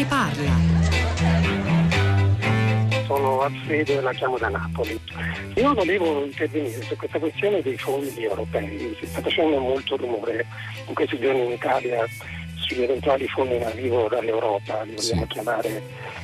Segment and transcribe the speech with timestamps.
[0.00, 0.56] ne parla?
[3.04, 4.98] Sono Alfredo e la chiamo da Napoli.
[5.56, 8.96] Io volevo intervenire su questa questione dei fondi europei.
[8.98, 10.46] Si sta facendo molto rumore
[10.86, 12.06] in questi giorni in Italia
[12.70, 15.26] sugli eventuali fondi in arrivo dall'Europa, li vogliamo sì.
[15.26, 15.82] chiamare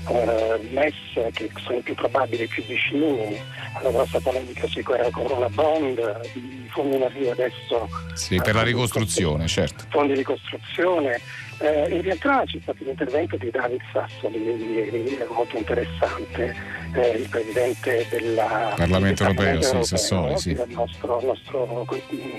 [0.09, 3.37] eh, MES, che sono i più probabili e più vicini
[3.73, 5.99] alla nostra polemica sui Corona Bond,
[6.35, 7.89] i fondi in arrivo adesso.
[8.15, 9.85] Sì, per la ricostruzione, certo.
[9.89, 11.21] Fondi di ricostruzione.
[11.59, 16.55] Eh, in realtà c'è stato l'intervento di David Sassoli ieri, molto interessante,
[16.97, 18.35] eh, il presidente del
[18.77, 20.51] Parlamento europeo, sì, Sassoli, sì.
[20.51, 21.87] il nostro, nostro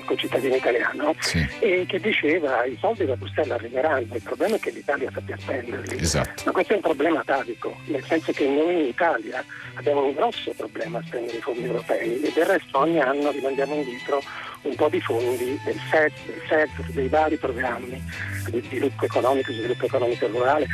[0.05, 1.48] concittadino italiano, sì.
[1.59, 5.99] e che diceva i soldi da Bruxelles arriveranno, il problema è che l'Italia sappia spenderli.
[5.99, 6.43] Esatto.
[6.45, 9.43] Ma questo è un problema atavico, nel senso che noi in Italia
[9.75, 13.76] abbiamo un grosso problema a spendere i fondi europei e del resto ogni anno rimandiamo
[13.76, 14.21] indietro
[14.63, 18.04] un po' di fondi del FED, del FED, dei vari programmi
[18.49, 20.67] di sviluppo economico, sviluppo economico rurale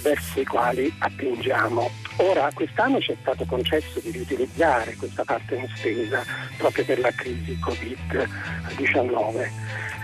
[0.00, 1.90] verso i quali attingiamo.
[2.16, 6.24] Ora, quest'anno ci è stato concesso di riutilizzare questa parte non spesa
[6.56, 9.50] proprio per la crisi Covid-19.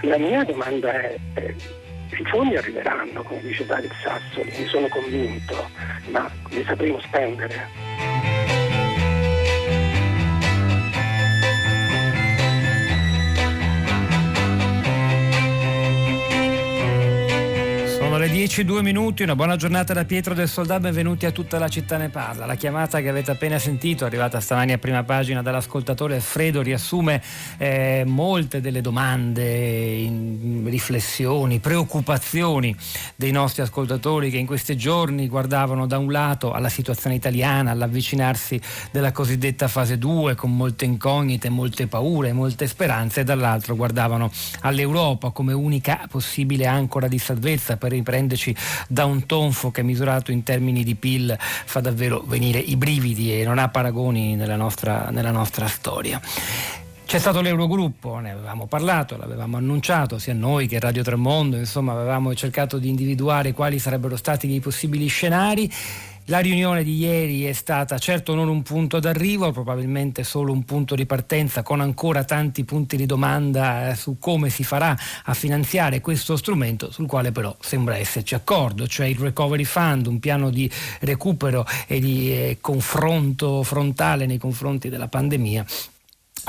[0.02, 1.56] La mia domanda è, eh,
[2.18, 5.70] i fondi arriveranno, come dice David Sassoli, ne sono convinto,
[6.10, 8.41] ma li sapremo spendere?
[18.18, 21.68] Le 10 2 minuti, una buona giornata da Pietro del Soldato, benvenuti a tutta la
[21.68, 22.44] città ne parla.
[22.44, 27.22] La chiamata che avete appena sentito, arrivata stamani a prima pagina dall'ascoltatore Alfredo, riassume
[27.56, 30.10] eh, molte delle domande,
[30.64, 32.76] riflessioni, preoccupazioni
[33.16, 38.60] dei nostri ascoltatori che in questi giorni guardavano da un lato alla situazione italiana, all'avvicinarsi
[38.90, 45.30] della cosiddetta fase 2 con molte incognite, molte paure, molte speranze e dall'altro guardavano all'Europa
[45.30, 48.54] come unica possibile ancora di salvezza per riprendere prenderci
[48.88, 53.44] da un tonfo che misurato in termini di PIL fa davvero venire i brividi e
[53.44, 56.20] non ha paragoni nella nostra, nella nostra storia.
[57.12, 62.34] C'è stato l'Eurogruppo, ne avevamo parlato, l'avevamo annunciato sia noi che Radio Tremondo, insomma avevamo
[62.34, 65.70] cercato di individuare quali sarebbero stati i possibili scenari.
[66.26, 70.94] La riunione di ieri è stata certo non un punto d'arrivo, probabilmente solo un punto
[70.94, 76.00] di partenza con ancora tanti punti di domanda eh, su come si farà a finanziare
[76.00, 80.70] questo strumento sul quale però sembra esserci accordo, cioè il Recovery Fund, un piano di
[81.00, 85.66] recupero e di eh, confronto frontale nei confronti della pandemia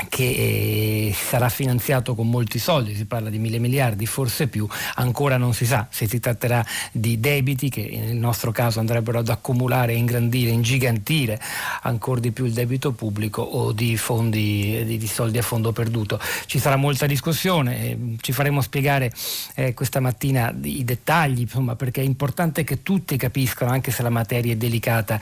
[0.08, 4.66] che eh, sarà finanziato con molti soldi, si parla di mille miliardi, forse più,
[4.96, 9.28] ancora non si sa se si tratterà di debiti che nel nostro caso andrebbero ad
[9.28, 11.40] accumulare, ingrandire, ingigantire
[11.82, 16.18] ancora di più il debito pubblico o di, fondi, di, di soldi a fondo perduto.
[16.46, 19.12] Ci sarà molta discussione, eh, ci faremo spiegare
[19.54, 24.10] eh, questa mattina i dettagli, insomma, perché è importante che tutti capiscano, anche se la
[24.10, 25.20] materia è delicata,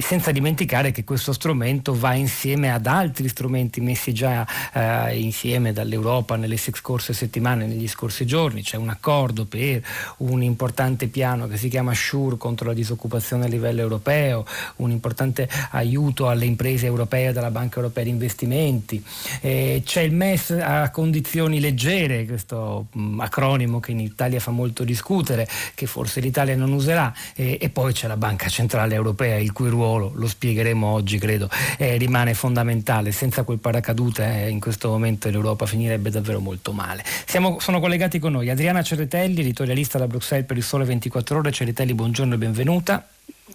[0.00, 5.72] senza dimenticare che questo strumento va insieme ad altri strumenti messi messi già eh, insieme
[5.72, 9.82] dall'Europa nelle scorse settimane, negli scorsi giorni, c'è un accordo per
[10.18, 15.48] un importante piano che si chiama SURE contro la disoccupazione a livello europeo, un importante
[15.72, 19.02] aiuto alle imprese europee dalla Banca Europea di Investimenti,
[19.40, 24.52] eh, c'è il MES a condizioni leggere, questo mh, mm, acronimo che in Italia fa
[24.52, 29.36] molto discutere, che forse l'Italia non userà, eh, e poi c'è la Banca Centrale Europea,
[29.36, 34.48] il cui ruolo, lo spiegheremo oggi credo, eh, rimane fondamentale, senza quel paracadute accadute eh,
[34.48, 37.02] in questo momento l'Europa finirebbe davvero molto male.
[37.04, 41.52] Siamo, sono collegati con noi Adriana Ceretelli, editorialista da Bruxelles per il Sole 24 Ore.
[41.52, 43.08] Ceretelli, buongiorno e benvenuta.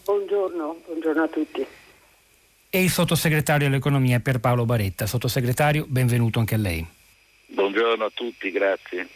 [0.04, 1.66] Buongiorno, buongiorno a tutti.
[2.70, 5.06] E il sottosegretario all'economia Pierpaolo Baretta.
[5.06, 6.86] Sottosegretario, benvenuto anche a lei.
[7.46, 9.08] Buongiorno a tutti, grazie.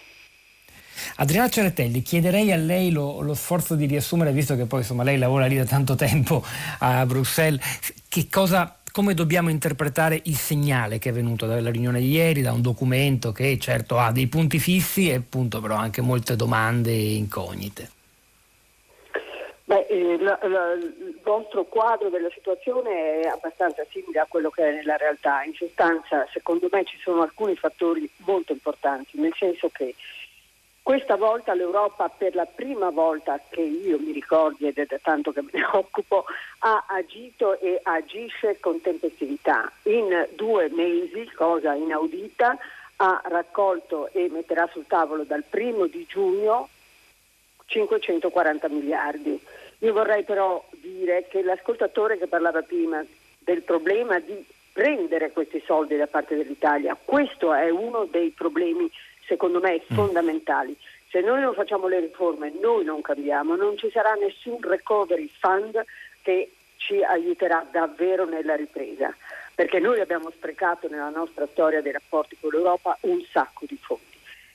[1.15, 5.17] Adriana Ceretelli, chiederei a lei lo, lo, sforzo di riassumere, visto che poi insomma, lei
[5.17, 6.43] lavora lì da tanto tempo
[6.79, 7.63] a Bruxelles,
[8.07, 12.51] che cosa come dobbiamo interpretare il segnale che è venuto dalla riunione di ieri, da
[12.51, 17.13] un documento che certo ha dei punti fissi e appunto però anche molte domande e
[17.13, 17.91] incognite?
[19.65, 24.67] Beh, eh, la, la, il vostro quadro della situazione è abbastanza simile a quello che
[24.67, 25.43] è nella realtà.
[25.43, 29.93] In sostanza, secondo me, ci sono alcuni fattori molto importanti, nel senso che
[30.87, 35.33] questa volta l'Europa, per la prima volta che io mi ricordi ed è da tanto
[35.33, 36.23] che me ne occupo,
[36.59, 39.69] ha agito e agisce con tempestività.
[39.83, 42.57] In due mesi, cosa inaudita,
[42.95, 46.69] ha raccolto e metterà sul tavolo dal primo di giugno
[47.65, 49.37] 540 miliardi.
[49.79, 53.03] Io vorrei però dire che l'ascoltatore che parlava prima
[53.39, 54.41] del problema di
[54.71, 58.89] prendere questi soldi da parte dell'Italia, questo è uno dei problemi
[59.27, 59.95] secondo me mm.
[59.95, 60.75] fondamentali.
[61.09, 65.83] Se noi non facciamo le riforme, noi non cambiamo, non ci sarà nessun recovery fund
[66.21, 69.15] che ci aiuterà davvero nella ripresa,
[69.55, 74.03] perché noi abbiamo sprecato nella nostra storia dei rapporti con l'Europa un sacco di fondi.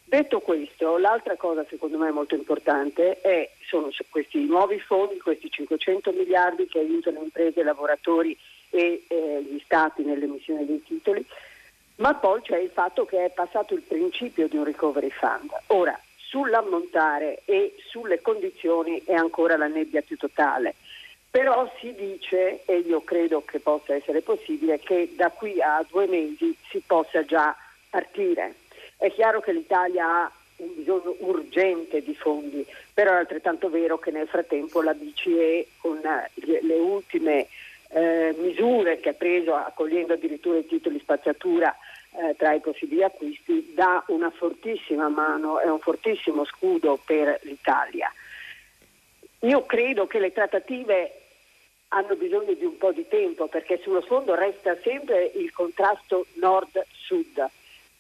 [0.05, 6.13] Detto questo, l'altra cosa secondo me molto importante è, sono questi nuovi fondi, questi 500
[6.13, 8.37] miliardi che aiutano imprese, lavoratori
[8.69, 11.25] e eh, gli stati nell'emissione dei titoli,
[11.97, 15.51] ma poi c'è il fatto che è passato il principio di un recovery fund.
[15.69, 20.75] Ora, sull'ammontare e sulle condizioni è ancora la nebbia più totale.
[21.31, 26.07] Però si dice, e io credo che possa essere possibile, che da qui a due
[26.07, 27.57] mesi si possa già
[27.89, 28.55] partire.
[28.97, 34.11] È chiaro che l'Italia ha un bisogno urgente di fondi, però è altrettanto vero che
[34.11, 36.01] nel frattempo la BCE con
[36.35, 37.49] le ultime
[37.93, 41.77] eh, misure che ha preso accogliendo addirittura i titoli spazzatura
[42.15, 48.13] eh, tra i possibili acquisti dà una fortissima mano e un fortissimo scudo per l'Italia.
[49.41, 51.23] Io credo che le trattative
[51.89, 57.45] hanno bisogno di un po' di tempo perché sullo sfondo resta sempre il contrasto nord-sud.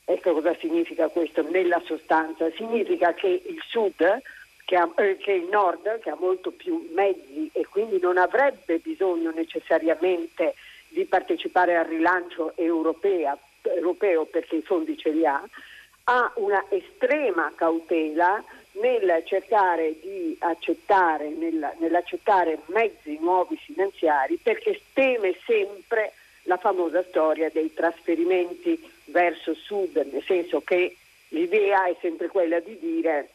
[0.04, 2.50] Ecco cosa significa questo nella sostanza.
[2.52, 4.20] Significa che il sud,
[4.64, 8.78] che, ha, eh, che il nord, che ha molto più mezzi e quindi non avrebbe
[8.78, 10.54] bisogno necessariamente
[10.88, 15.42] di partecipare al rilancio europea, europeo perché i fondi ce li ha,
[16.04, 18.42] ha una estrema cautela
[18.72, 26.12] nel cercare di accettare, nel, nell'accettare mezzi nuovi finanziari perché teme sempre
[26.44, 30.96] la famosa storia dei trasferimenti verso sud, nel senso che
[31.28, 33.28] l'idea è sempre quella di dire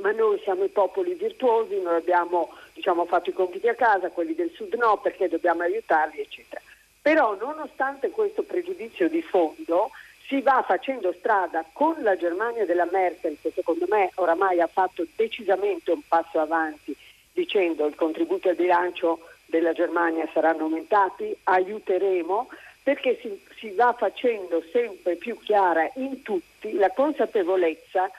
[0.00, 4.34] ma noi siamo i popoli virtuosi, noi abbiamo diciamo, fatto i compiti a casa, quelli
[4.34, 6.60] del sud no, perché dobbiamo aiutarli, eccetera.
[7.02, 9.90] Però nonostante questo pregiudizio di fondo,
[10.26, 15.04] si va facendo strada con la Germania della Merkel, che secondo me oramai ha fatto
[15.16, 16.94] decisamente un passo avanti,
[17.32, 22.48] dicendo il contributo al bilancio della Germania saranno aumentati, aiuteremo,
[22.82, 28.10] perché si, si va facendo sempre più chiara in tutti la consapevolezza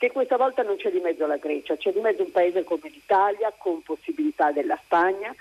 [0.00, 2.88] che questa volta non c'è di mezzo la Grecia, c'è di mezzo un paese come
[2.88, 5.34] l'Italia, con possibilità della Spagna,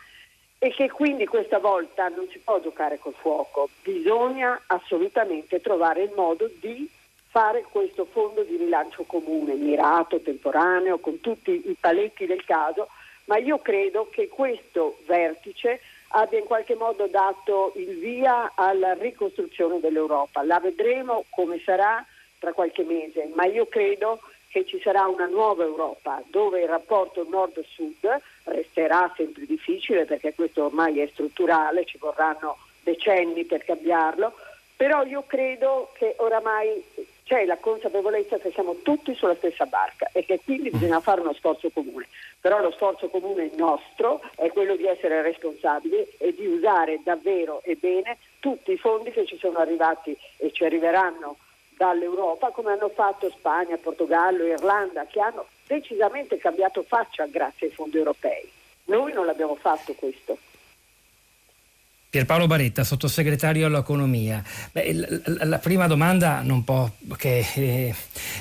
[0.58, 6.12] e che quindi questa volta non si può giocare col fuoco, bisogna assolutamente trovare il
[6.14, 6.90] modo di
[7.30, 12.90] fare questo fondo di rilancio comune, mirato, temporaneo, con tutti i paletti del caso,
[13.28, 15.80] ma io credo che questo vertice
[16.10, 20.44] abbia in qualche modo dato il via alla ricostruzione dell'Europa.
[20.44, 22.06] La vedremo come sarà
[22.40, 27.26] tra qualche mese, ma io credo che ci sarà una nuova Europa dove il rapporto
[27.30, 34.34] nord-sud resterà sempre difficile perché questo ormai è strutturale, ci vorranno decenni per cambiarlo,
[34.76, 36.84] però io credo che oramai
[37.24, 41.34] c'è la consapevolezza che siamo tutti sulla stessa barca e che quindi bisogna fare uno
[41.34, 42.08] sforzo comune.
[42.42, 47.76] Però lo sforzo comune nostro è quello di essere responsabili e di usare davvero e
[47.76, 51.38] bene tutti i fondi che ci sono arrivati e ci arriveranno
[51.80, 57.96] dall'Europa come hanno fatto Spagna, Portogallo, Irlanda, che hanno decisamente cambiato faccia grazie ai fondi
[57.96, 58.52] europei.
[58.86, 60.38] Noi non l'abbiamo fatto questo.
[62.10, 64.44] Pierpaolo Baretta, sottosegretario all'economia.
[64.74, 67.94] Beh, la, la, prima domanda non può che eh,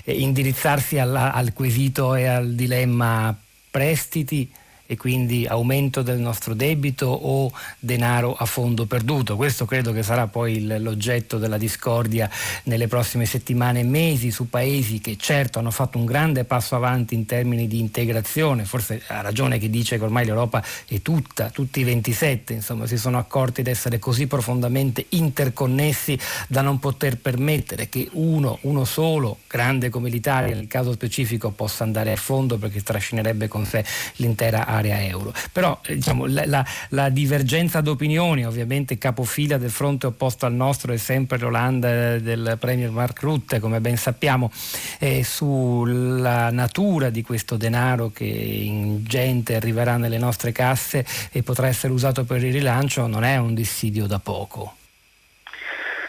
[0.04, 3.32] indirizzarsi alla, al quesito e al dilemma
[3.70, 4.50] prestiti
[4.90, 9.36] e quindi aumento del nostro debito o denaro a fondo perduto.
[9.36, 12.30] Questo credo che sarà poi l'oggetto della discordia
[12.64, 17.14] nelle prossime settimane e mesi su paesi che certo hanno fatto un grande passo avanti
[17.14, 21.80] in termini di integrazione, forse ha ragione chi dice che ormai l'Europa è tutta, tutti
[21.80, 26.18] i 27, insomma si sono accorti di essere così profondamente interconnessi
[26.48, 31.84] da non poter permettere che uno, uno solo, grande come l'Italia nel caso specifico, possa
[31.84, 33.84] andare a fondo perché trascinerebbe con sé
[34.16, 35.32] l'intera area area euro.
[35.52, 40.92] Però eh, diciamo, la, la, la, divergenza d'opinioni, ovviamente capofila del fronte opposto al nostro
[40.92, 44.50] è sempre l'Olanda eh, del Premier Mark Rutte, come ben sappiamo,
[44.98, 51.92] eh, sulla natura di questo denaro che ingente arriverà nelle nostre casse e potrà essere
[51.92, 54.76] usato per il rilancio non è un dissidio da poco.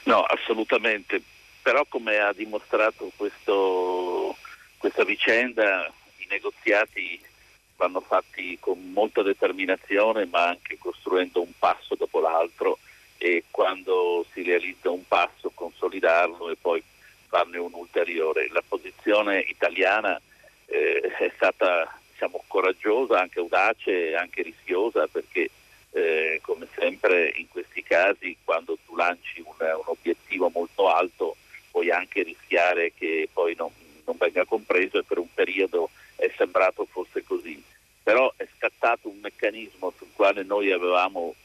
[0.03, 1.21] No, assolutamente.
[1.61, 4.35] Però come ha dimostrato questo,
[4.77, 7.19] questa vicenda, i negoziati
[7.79, 12.77] vanno fatti con molta determinazione ma anche costruendo un passo dopo l'altro
[13.17, 16.83] e quando si realizza un passo consolidarlo e poi
[17.27, 18.49] farne un ulteriore.
[18.51, 20.19] La posizione italiana
[20.65, 25.49] eh, è stata diciamo, coraggiosa, anche audace, anche rischiosa perché
[25.91, 31.37] eh, come sempre in questi casi quando tu lanci un, un, obiettivo molto alto
[31.71, 33.71] puoi anche rischiare che poi non,
[34.05, 35.89] non venga compreso e per un periodo
[40.71, 41.35] avevamo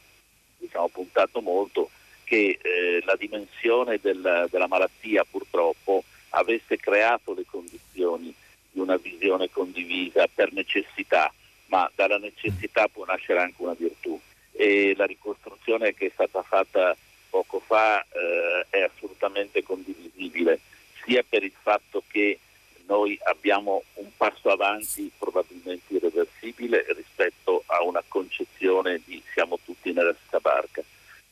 [0.58, 1.90] diciamo, puntato molto
[2.24, 8.34] che eh, la dimensione del, della malattia purtroppo avesse creato le condizioni
[8.70, 11.32] di una visione condivisa per necessità,
[11.66, 14.18] ma dalla necessità può nascere anche una virtù.
[14.52, 16.96] E la ricostruzione che è stata fatta
[17.28, 20.60] poco fa eh, è assolutamente condivisibile,
[21.04, 22.38] sia per il fatto che
[22.86, 30.14] noi abbiamo un passo avanti probabilmente irreversibile rispetto a una concezione di siamo tutti nella
[30.14, 30.82] stessa barca.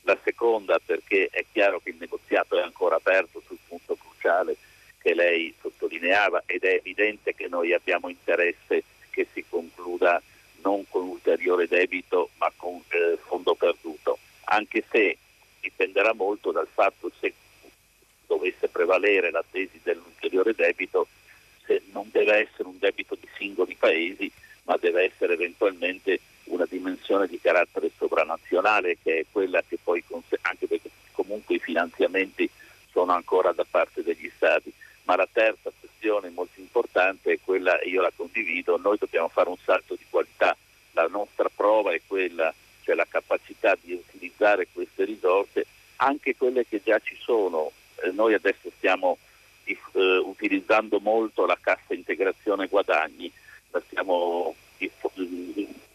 [0.02, 4.56] La seconda perché è chiaro che il negoziato è ancora aperto sul punto cruciale
[4.98, 7.72] che lei sottolineava ed è evidente che noi
[8.02, 10.20] abbiamo interesse che si concluda
[10.62, 15.16] non con ulteriore debito ma con eh, fondo perduto, anche se
[15.60, 17.32] dipenderà molto dal fatto se
[18.26, 21.06] dovesse prevalere la tesi dell'ulteriore debito
[21.64, 24.30] se non deve essere un debito di singoli paesi,
[24.64, 30.02] ma deve essere eventualmente una dimensione di carattere sovranazionale che è quella che poi,
[30.42, 32.50] anche perché comunque i finanziamenti
[32.90, 34.72] sono ancora da parte degli Stati.
[35.04, 35.70] Ma la terza
[36.02, 40.04] questione molto importante è quella, e io la condivido, noi dobbiamo fare un salto di
[40.10, 40.56] qualità.
[40.92, 45.64] La nostra prova è quella, cioè la capacità di utilizzare queste risorse,
[45.96, 47.70] anche quelle che già ci sono.
[48.02, 49.18] Eh, noi adesso stiamo
[49.64, 49.76] eh,
[50.24, 53.30] utilizzando molto la cassa integrazione guadagni,
[53.70, 54.54] la stiamo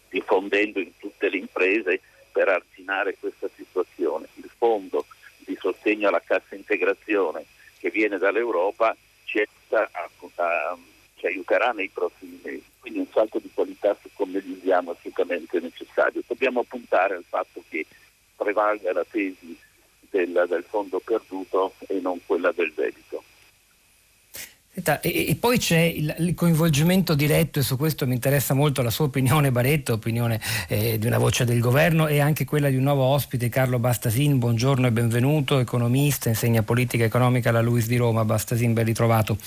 [0.09, 1.99] diffondendo in tutte le imprese
[2.31, 4.27] per arginare questa situazione.
[4.35, 5.05] Il fondo
[5.39, 7.45] di sostegno alla cassa integrazione
[7.79, 10.77] che viene dall'Europa ci, a, a,
[11.15, 14.95] ci aiuterà nei prossimi mesi, quindi un salto di qualità su come li usiamo è
[14.97, 16.21] assolutamente necessario.
[16.25, 17.85] Dobbiamo puntare al fatto che
[18.35, 19.57] prevalga la tesi
[20.09, 23.23] del, del fondo perduto e non quella del debito.
[24.83, 28.91] E, e, poi c'è il, il, coinvolgimento diretto, e su questo mi interessa molto la
[28.91, 32.83] sua opinione, Baretto, opinione eh, di una voce del governo e anche quella di un
[32.83, 34.37] nuovo ospite, Carlo Bastasin.
[34.37, 38.23] Buongiorno e benvenuto, economista, insegna politica economica alla Luis di Roma.
[38.23, 39.37] Bastasin, ben ritrovato.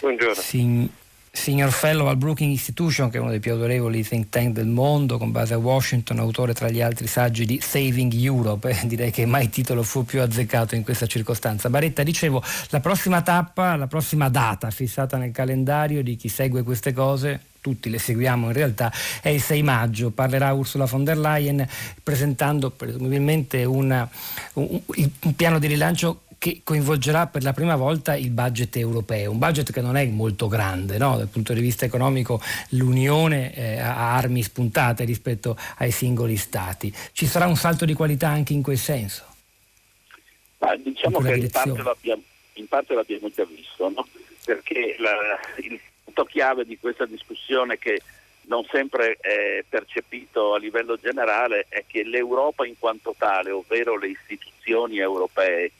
[0.00, 0.42] Buongiorno.
[0.42, 0.88] Sin,
[1.36, 5.18] Senior Fellow al Brookings Institution, che è uno dei più autorevoli think tank del mondo,
[5.18, 9.50] con base a Washington, autore tra gli altri saggi di Saving Europe, direi che mai
[9.50, 11.68] titolo fu più azzeccato in questa circostanza.
[11.68, 16.92] Baretta, dicevo, la prossima tappa, la prossima data fissata nel calendario di chi segue queste
[16.92, 20.10] cose, tutti le seguiamo in realtà, è il 6 maggio.
[20.10, 21.66] Parlerà Ursula von der Leyen
[22.02, 24.06] presentando presumibilmente una,
[24.52, 29.38] un, un, piano di rilancio che coinvolgerà per la prima volta il budget europeo, un
[29.38, 31.16] budget che non è molto grande no?
[31.16, 32.38] dal punto di vista economico,
[32.72, 36.92] l'Unione eh, ha armi spuntate rispetto ai singoli Stati.
[37.12, 39.24] Ci sarà un salto di qualità anche in quel senso?
[40.58, 41.68] Ma diciamo in che in parte,
[42.52, 44.06] in parte, l'abbiamo, già visto, no?
[44.44, 48.02] perché la, il punto chiave di questa discussione che
[48.48, 54.08] non sempre è percepito a livello generale è che l'Europa in quanto tale, ovvero le
[54.08, 55.72] istituzioni europee,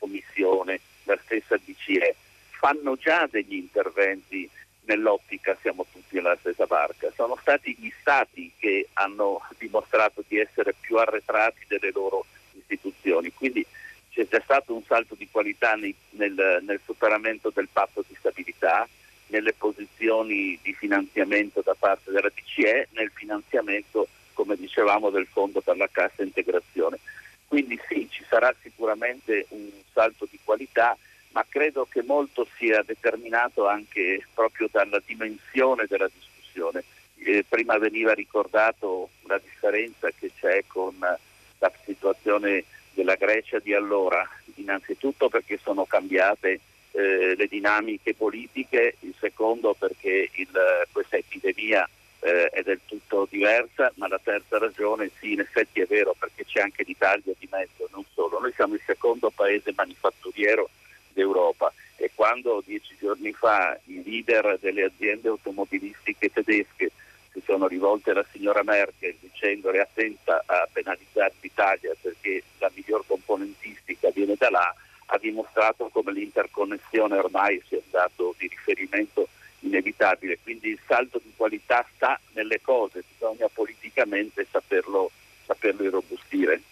[0.00, 2.16] Commissione, la stessa DCE,
[2.50, 4.50] fanno già degli interventi
[4.90, 7.12] nell'ottica siamo tutti nella stessa barca.
[7.14, 13.64] Sono stati gli Stati che hanno dimostrato di essere più arretrati delle loro istituzioni, quindi
[14.10, 18.88] c'è già stato un salto di qualità nel, nel superamento del patto di stabilità,
[19.28, 25.76] nelle posizioni di finanziamento da parte della DCE, nel finanziamento, come dicevamo, del Fondo per
[25.76, 26.98] la Cassa Integrazione.
[27.46, 30.96] Quindi sì, ci sarà sicuramente un salto di qualità,
[31.32, 36.84] ma credo che molto sia determinato anche proprio dalla dimensione della discussione.
[37.22, 42.64] Eh, prima veniva ricordato la differenza che c'è con la situazione
[42.94, 46.60] della Grecia di allora, innanzitutto perché sono cambiate
[46.92, 50.48] eh, le dinamiche politiche, il secondo perché il,
[50.90, 51.86] questa epidemia
[52.20, 56.46] eh, è del tutto diversa, ma la terza ragione sì, in effetti è vero perché
[56.46, 58.04] c'è anche l'Italia di mezzo, non.
[58.50, 60.68] Noi siamo il secondo paese manifatturiero
[61.12, 66.90] d'Europa e quando dieci giorni fa i leader delle aziende automobilistiche tedesche
[67.32, 74.10] si sono rivolte alla signora Merkel dicendole attenta a penalizzare l'Italia perché la miglior componentistica
[74.10, 74.74] viene da là,
[75.06, 79.28] ha dimostrato come l'interconnessione ormai sia stato di riferimento
[79.60, 85.12] inevitabile, quindi il salto di qualità sta nelle cose, bisogna politicamente saperlo,
[85.46, 86.62] saperlo irrobustire.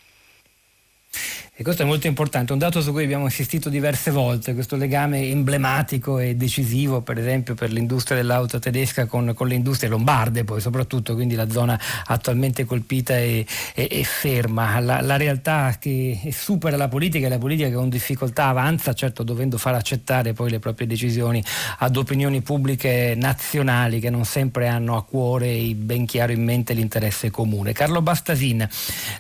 [1.61, 5.23] E questo è molto importante, un dato su cui abbiamo insistito diverse volte, questo legame
[5.23, 10.61] emblematico e decisivo per esempio per l'industria dell'auto tedesca con, con le industrie lombarde poi
[10.61, 14.79] soprattutto, quindi la zona attualmente colpita e, e, e ferma.
[14.79, 19.25] La, la, realtà che supera la politica e la politica che con difficoltà avanza, certo
[19.25, 21.43] dovendo far accettare poi le proprie decisioni
[21.79, 27.33] ad opinioni pubbliche nazionali che non sempre hanno a cuore ben chiaro in mente l'interesse
[27.33, 27.73] comune.
[27.73, 28.65] Carlo Bastasin,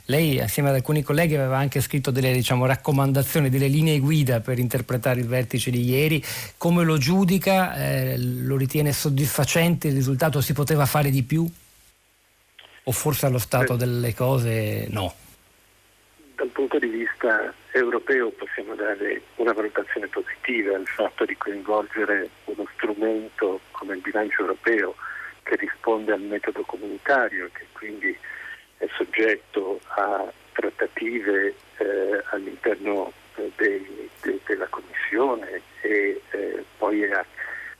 [0.05, 4.59] lei assieme ad alcuni colleghi aveva anche scritto delle diciamo, raccomandazioni, delle linee guida per
[4.59, 6.23] interpretare il vertice di ieri,
[6.57, 11.49] come lo giudica, eh, lo ritiene soddisfacente, il risultato si poteva fare di più?
[12.85, 15.15] O forse allo stato delle cose no?
[16.37, 22.67] Dal punto di vista europeo possiamo dare una valutazione positiva al fatto di coinvolgere uno
[22.75, 24.95] strumento come il bilancio europeo
[25.43, 28.17] che risponde al metodo comunitario, che quindi
[28.79, 37.25] è soggetto a trattative eh, all'interno eh, dei, de, della Commissione e eh, poi è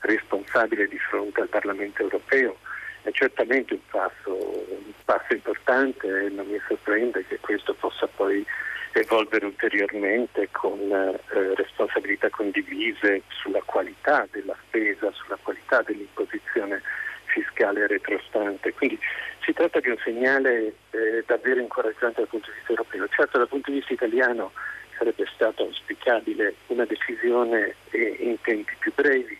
[0.01, 2.57] responsabile di fronte al Parlamento europeo.
[3.01, 8.45] È certamente un passo, un passo importante e non mi sorprende che questo possa poi
[8.93, 16.81] evolvere ulteriormente con eh, responsabilità condivise sulla qualità della spesa, sulla qualità dell'imposizione
[17.29, 18.73] fiscale retrostante.
[18.73, 18.99] Quindi
[19.43, 23.07] si tratta di un segnale eh, davvero incoraggiante dal punto di vista europeo.
[23.07, 24.51] Certo dal punto di vista italiano
[24.97, 29.37] sarebbe stato auspicabile una decisione eh, in tempi più brevi.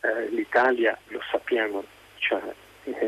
[0.00, 1.84] Eh, L'Italia, lo sappiamo,
[2.18, 2.40] cioè,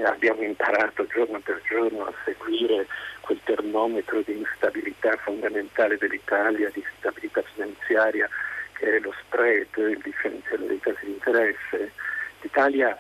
[0.05, 2.87] abbiamo imparato giorno per giorno a seguire
[3.21, 8.29] quel termometro di instabilità fondamentale dell'Italia, di stabilità finanziaria
[8.73, 11.93] che è lo spread, il differenziale dei tassi di interesse.
[12.41, 12.97] L'Italia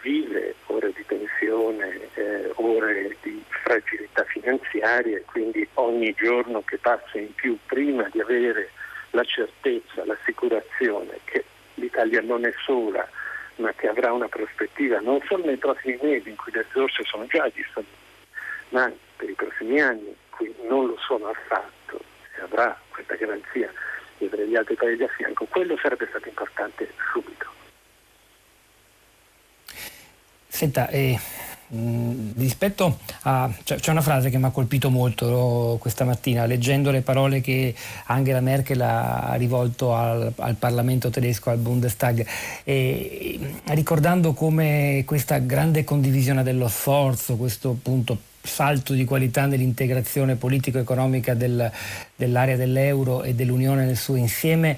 [0.00, 7.18] vive ore di tensione, eh, ore di fragilità finanziaria e quindi ogni giorno che passa
[7.18, 8.70] in più prima di avere
[9.10, 11.44] la certezza, l'assicurazione che
[11.74, 13.08] l'Italia non è sola
[13.56, 17.26] ma che avrà una prospettiva non solo nei prossimi mesi in cui le risorse sono
[17.26, 17.96] già disponibili,
[18.70, 22.00] ma per i prossimi anni in cui non lo sono affatto,
[22.34, 23.72] se avrà questa garanzia
[24.18, 27.57] di avere gli altri paesi a fianco, quello sarebbe stato importante subito.
[30.58, 31.16] Senta, eh,
[32.34, 33.48] rispetto a...
[33.62, 37.72] Cioè, c'è una frase che mi ha colpito molto questa mattina, leggendo le parole che
[38.06, 42.26] Angela Merkel ha rivolto al, al Parlamento tedesco, al Bundestag,
[42.64, 51.34] e, ricordando come questa grande condivisione dello sforzo, questo appunto salto di qualità nell'integrazione politico-economica
[51.34, 51.70] del,
[52.16, 54.76] dell'area dell'euro e dell'Unione nel suo insieme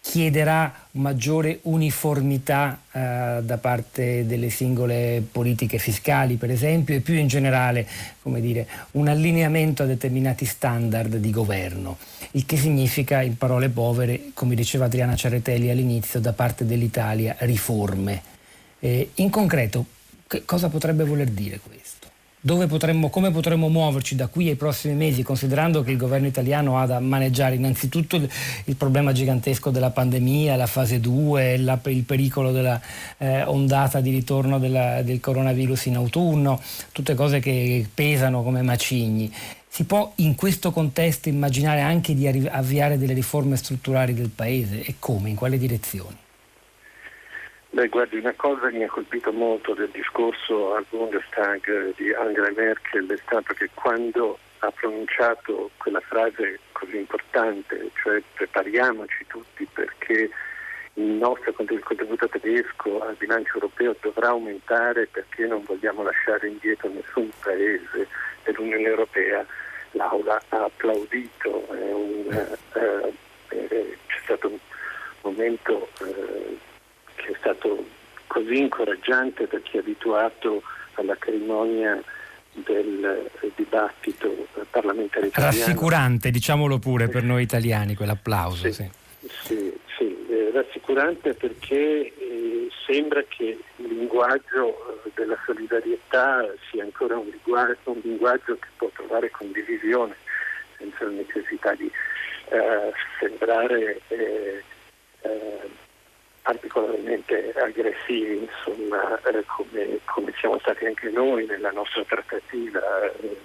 [0.00, 7.28] chiederà maggiore uniformità eh, da parte delle singole politiche fiscali, per esempio, e più in
[7.28, 7.86] generale,
[8.22, 11.98] come dire, un allineamento a determinati standard di governo,
[12.32, 18.22] il che significa, in parole povere, come diceva Adriana Ciaretelli all'inizio, da parte dell'Italia riforme.
[18.80, 19.84] Eh, in concreto,
[20.46, 21.79] cosa potrebbe voler dire questo?
[22.42, 26.86] Potremmo, come potremmo muoverci da qui ai prossimi mesi, considerando che il governo italiano ha
[26.86, 28.26] da maneggiare innanzitutto il,
[28.64, 32.80] il problema gigantesco della pandemia, la fase 2, la, il pericolo della
[33.18, 39.30] eh, ondata di ritorno della, del coronavirus in autunno, tutte cose che pesano come macigni.
[39.68, 44.94] Si può in questo contesto immaginare anche di avviare delle riforme strutturali del Paese e
[44.98, 46.16] come, in quale direzioni?
[47.72, 52.50] Beh, guardi, una cosa che mi ha colpito molto del discorso al Bundestag di Angela
[52.50, 60.30] Merkel è stato che quando ha pronunciato quella frase così importante, cioè prepariamoci tutti perché
[60.94, 67.30] il nostro contributo tedesco al bilancio europeo dovrà aumentare perché non vogliamo lasciare indietro nessun
[67.40, 68.08] paese
[68.42, 69.46] dell'Unione Europea,
[69.92, 72.26] l'Aula ha applaudito, un,
[72.72, 73.12] eh,
[73.50, 74.58] eh, c'è stato un
[75.20, 76.58] momento eh,
[77.20, 77.84] che è stato
[78.26, 80.62] così incoraggiante per chi è abituato
[80.94, 82.02] all'acrimonia
[82.52, 85.56] del dibattito parlamentare italiano.
[85.56, 88.70] Rassicurante, diciamolo pure per noi italiani, quell'applauso.
[88.70, 88.90] Sì, sì.
[89.44, 90.20] sì, sì
[90.52, 98.00] rassicurante perché eh, sembra che il linguaggio eh, della solidarietà sia ancora un linguaggio, un
[98.02, 100.16] linguaggio che può trovare condivisione
[100.76, 101.90] senza la necessità di
[102.50, 104.62] eh, sembrare eh,
[105.22, 105.78] eh
[106.42, 112.80] particolarmente aggressivi, insomma, eh, come, come, siamo stati anche noi nella nostra trattativa.
[113.12, 113.38] Eh,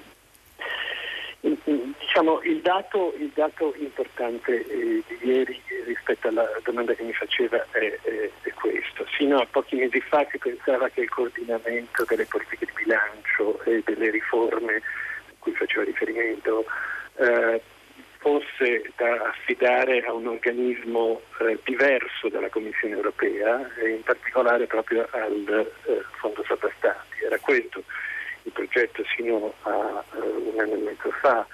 [2.15, 7.63] diciamo, il, dato, il, dato, importante eh, di ieri rispetto alla domanda che mi faceva
[7.71, 9.05] è, è, è, questo.
[9.17, 13.84] Fino a pochi mesi fa si pensava che il coordinamento delle politiche di bilancio e
[13.86, 16.65] delle riforme a cui faceva riferimento
[17.17, 17.62] eh,
[18.26, 25.08] fosse da affidare a un organismo eh, diverso dalla Commissione europea e in particolare proprio
[25.12, 27.24] al eh, Fondo Sottostati.
[27.24, 27.84] Era questo
[28.42, 31.46] il progetto sino a uh, un anno e mezzo fa,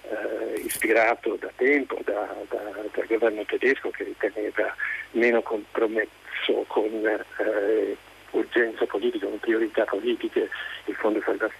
[0.00, 4.74] uh, ispirato da tempo da, da, dal governo tedesco che riteneva
[5.10, 7.96] meno compromesso con uh,
[8.30, 10.48] urgenza politica, con priorità politiche
[10.86, 11.50] il Fondo Salva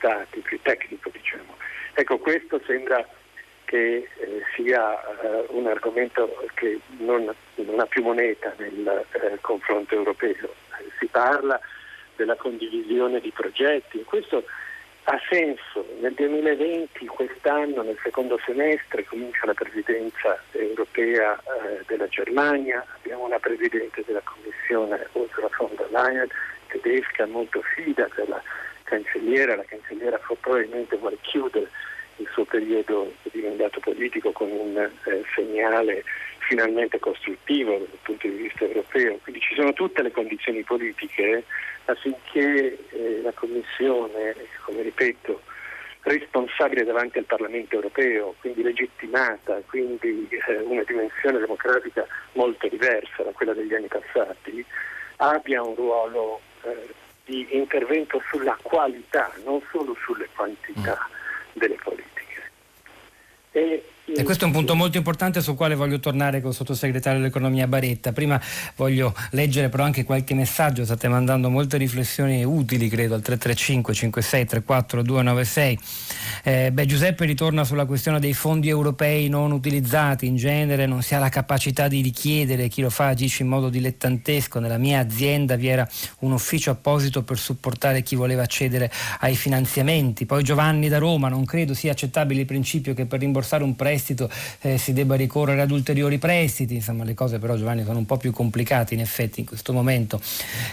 [0.42, 1.54] più tecnico diciamo.
[1.92, 3.06] Ecco, questo sembra
[3.64, 9.94] che eh, sia eh, un argomento che non, non, ha più moneta nel eh, confronto
[9.94, 10.54] europeo.
[10.98, 11.58] si parla
[12.16, 14.44] della condivisione di progetti questo
[15.04, 15.86] ha senso.
[16.00, 23.38] Nel 2020, quest'anno, nel secondo semestre, comincia la presidenza europea eh, della Germania, abbiamo una
[23.38, 26.28] presidente della Commissione, Ursula von der Leyen,
[26.68, 28.42] tedesca molto fida della
[28.84, 31.68] cancelliera, la cancelliera probabilmente vuole chiudere
[32.16, 36.04] il suo periodo di mandato politico con un eh, segnale
[36.46, 39.18] finalmente costruttivo dal punto di vista europeo.
[39.22, 41.44] Quindi ci sono tutte le condizioni politiche
[41.86, 45.40] affinché eh, la Commissione, come ripeto,
[46.02, 53.32] responsabile davanti al Parlamento europeo, quindi legittimata, quindi eh, una dimensione democratica molto diversa da
[53.32, 54.64] quella degli anni passati,
[55.16, 56.92] abbia un ruolo eh,
[57.24, 61.23] di intervento sulla qualità, non solo sulle quantità mm.
[61.54, 62.50] Delle politiche.
[63.52, 67.20] E e questo è un punto molto importante sul quale voglio tornare con il sottosegretario
[67.20, 68.12] dell'economia Baretta.
[68.12, 68.38] Prima
[68.76, 74.44] voglio leggere però anche qualche messaggio, state mandando molte riflessioni utili credo al 335 56
[74.44, 75.78] 34 296.
[76.42, 81.14] Eh, beh, Giuseppe ritorna sulla questione dei fondi europei non utilizzati, in genere non si
[81.14, 84.60] ha la capacità di richiedere, chi lo fa agisce in modo dilettantesco.
[84.60, 85.88] Nella mia azienda vi era
[86.18, 88.90] un ufficio apposito per supportare chi voleva accedere
[89.20, 90.26] ai finanziamenti.
[90.26, 93.92] Poi Giovanni da Roma, non credo sia accettabile il principio che per rimborsare un prestito
[93.94, 94.28] prestito
[94.62, 98.16] eh, si debba ricorrere ad ulteriori prestiti, insomma le cose però Giovanni sono un po'
[98.16, 100.20] più complicate in effetti in questo momento.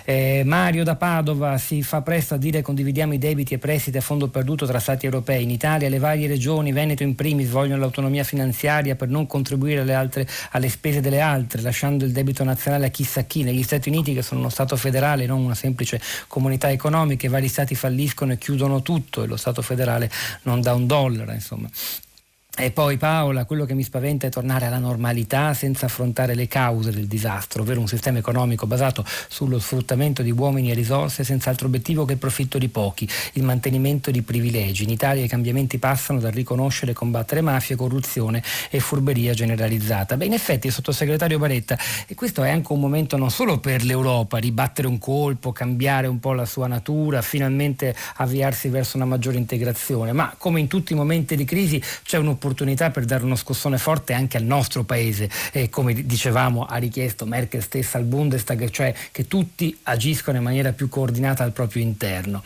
[0.04, 4.02] Eh, Mario da Padova si fa presto a dire condividiamo i debiti e prestiti a
[4.02, 5.44] fondo perduto tra Stati europei.
[5.44, 9.94] In Italia le varie regioni, Veneto in primis, vogliono l'autonomia finanziaria per non contribuire alle,
[9.94, 13.44] altre, alle spese delle altre, lasciando il debito nazionale a chissà chi.
[13.44, 17.48] Negli Stati Uniti, che sono uno Stato federale, non una semplice comunità economica, i vari
[17.48, 20.10] Stati falliscono e chiudono tutto e lo Stato federale
[20.44, 21.32] non dà un dollaro.
[21.32, 21.70] Insomma.
[22.58, 26.92] E poi Paola, quello che mi spaventa è tornare alla normalità senza affrontare le cause
[26.92, 31.68] del disastro, ovvero un sistema economico basato sullo sfruttamento di uomini e risorse senza altro
[31.68, 34.84] obiettivo che il profitto di pochi, il mantenimento di privilegi.
[34.84, 40.18] In Italia i cambiamenti passano dal riconoscere e combattere mafia, corruzione e furberia generalizzata.
[40.18, 41.78] Beh, in effetti, sottosegretario Baretta,
[42.16, 46.34] questo è anche un momento non solo per l'Europa, ribattere un colpo, cambiare un po'
[46.34, 51.38] la sua natura, finalmente avviarsi verso una maggiore integrazione, ma come in tutti i momenti
[51.38, 55.70] di crisi c'è un'opportunità un'opportunità per dare uno scossone forte anche al nostro paese e
[55.70, 60.90] come dicevamo ha richiesto Merkel stessa al Bundestag, cioè che tutti agiscono in maniera più
[60.90, 62.44] coordinata al proprio interno.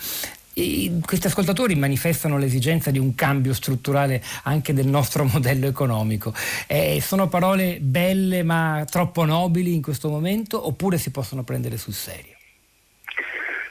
[0.58, 6.34] E questi ascoltatori manifestano l'esigenza di un cambio strutturale anche del nostro modello economico.
[6.68, 11.94] Eh, sono parole belle ma troppo nobili in questo momento oppure si possono prendere sul
[11.94, 12.34] serio?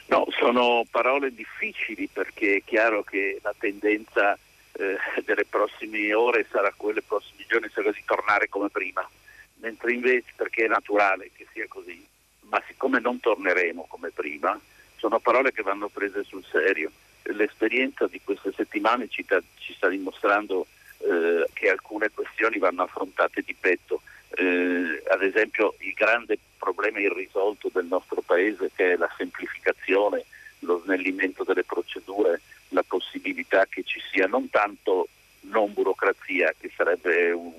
[0.06, 4.38] No, sono parole difficili perché è chiaro che la tendenza
[4.76, 9.08] eh, delle prossime ore sarà quello, dei prossimi giorni sarà di tornare come prima,
[9.56, 12.04] mentre invece perché è naturale che sia così,
[12.42, 14.58] ma siccome non torneremo come prima,
[14.96, 16.90] sono parole che vanno prese sul serio.
[17.24, 19.24] L'esperienza di queste settimane ci,
[19.58, 20.66] ci sta dimostrando
[20.98, 24.02] eh, che alcune questioni vanno affrontate di petto.
[24.36, 30.24] Eh, ad esempio il grande problema irrisolto del nostro Paese che è la semplificazione,
[30.60, 32.40] lo snellimento delle procedure,
[32.74, 35.08] la possibilità che ci sia non tanto
[35.42, 37.52] non burocrazia, che sarebbe un,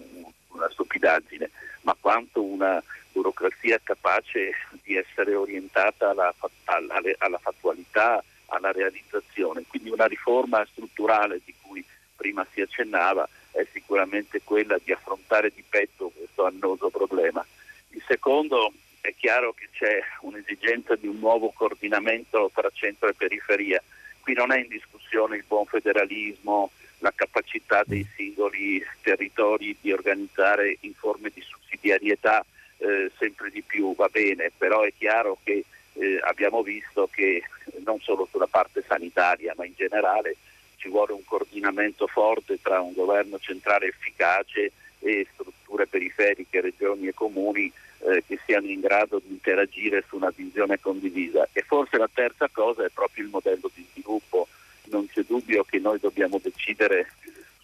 [0.49, 1.49] una stupidaggine,
[1.81, 4.51] ma quanto una burocrazia capace
[4.83, 6.33] di essere orientata alla,
[6.65, 9.63] alla, alla fattualità, alla realizzazione.
[9.67, 11.83] Quindi una riforma strutturale di cui
[12.15, 17.45] prima si accennava è sicuramente quella di affrontare di petto questo annoso problema.
[17.89, 23.81] Il secondo è chiaro che c'è un'esigenza di un nuovo coordinamento tra centro e periferia
[24.25, 30.77] qui non è in discussione il buon federalismo, la capacità dei singoli territori di organizzare
[30.79, 32.43] in forme di sussidiarietà
[32.79, 37.43] eh, sempre di più, va bene, però è chiaro che eh, abbiamo visto che
[37.83, 40.35] non solo sulla parte sanitaria ma in generale
[40.77, 47.13] ci vuole un coordinamento forte tra un governo centrale efficace e strutture periferiche, regioni e
[47.13, 51.47] comuni eh, che siano in grado di interagire su una visione condivisa.
[51.51, 54.47] E forse la terza cosa è proprio il modello di sviluppo.
[54.85, 57.11] Non c'è dubbio che noi dobbiamo decidere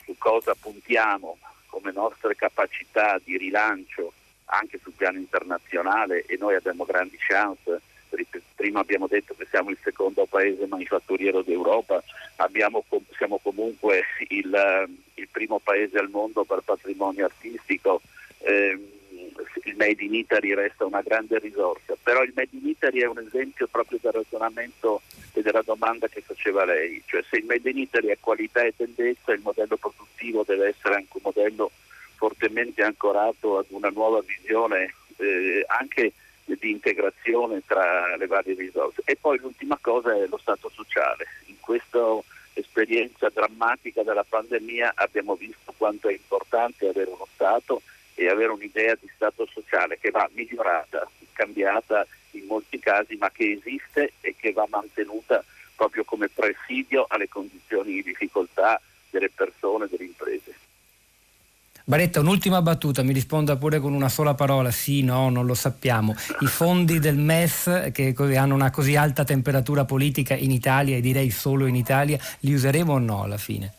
[0.03, 4.13] su cosa puntiamo come nostre capacità di rilancio
[4.45, 7.81] anche sul piano internazionale e noi abbiamo grandi chance.
[8.55, 12.03] Prima abbiamo detto che siamo il secondo paese manifatturiero d'Europa,
[12.35, 12.83] abbiamo,
[13.15, 18.01] siamo comunque il, il, primo paese al mondo per patrimonio artistico.
[18.39, 19.00] Eh,
[19.63, 23.19] il Made in Italy resta una grande risorsa, però il Made in Italy è un
[23.19, 25.01] esempio proprio del ragionamento
[25.33, 28.73] e della domanda che faceva lei, cioè se il Made in Italy è qualità e
[28.75, 31.71] tendenza, il modello produttivo deve essere anche un modello
[32.15, 36.13] fortemente ancorato ad una nuova visione eh, anche
[36.45, 39.01] di integrazione tra le varie risorse.
[39.05, 41.25] E poi l'ultima cosa è lo Stato sociale.
[41.45, 41.99] In questa
[42.53, 47.81] esperienza drammatica della pandemia abbiamo visto quanto è importante avere uno Stato
[48.15, 53.59] e avere un'idea di Stato sociale che va migliorata, cambiata in molti casi, ma che
[53.59, 55.43] esiste e che va mantenuta
[55.75, 60.55] proprio come presidio alle condizioni di difficoltà delle persone, delle imprese.
[61.83, 66.15] Baretta, un'ultima battuta, mi risponda pure con una sola parola, sì, no, non lo sappiamo.
[66.39, 71.31] I fondi del MES che hanno una così alta temperatura politica in Italia e direi
[71.31, 73.73] solo in Italia, li useremo o no alla fine?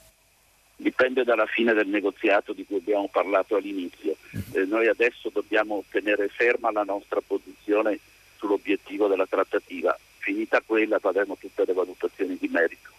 [0.83, 4.17] Dipende dalla fine del negoziato di cui abbiamo parlato all'inizio.
[4.53, 8.01] Eh, noi adesso dobbiamo tenere ferma la nostra posizione
[8.37, 9.97] sull'obiettivo della trattativa.
[10.19, 12.91] Finita quella faremo tutte le valutazioni di merito.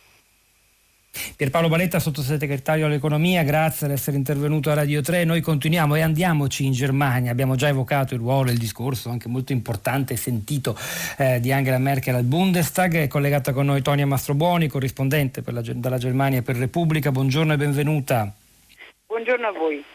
[1.36, 5.26] Pierpaolo Baletta, sottosegretario all'economia, grazie per essere intervenuto a Radio 3.
[5.26, 7.30] Noi continuiamo e andiamoci in Germania.
[7.32, 10.76] Abbiamo già evocato il ruolo e il discorso anche molto importante e sentito
[11.20, 12.96] eh, di Angela Merkel al Bundestag.
[12.96, 17.12] È collegata con noi Tonia Mastrobuoni, corrispondente la, dalla Germania per Repubblica.
[17.12, 18.34] Buongiorno e benvenuta.
[19.06, 19.86] Buongiorno a voi.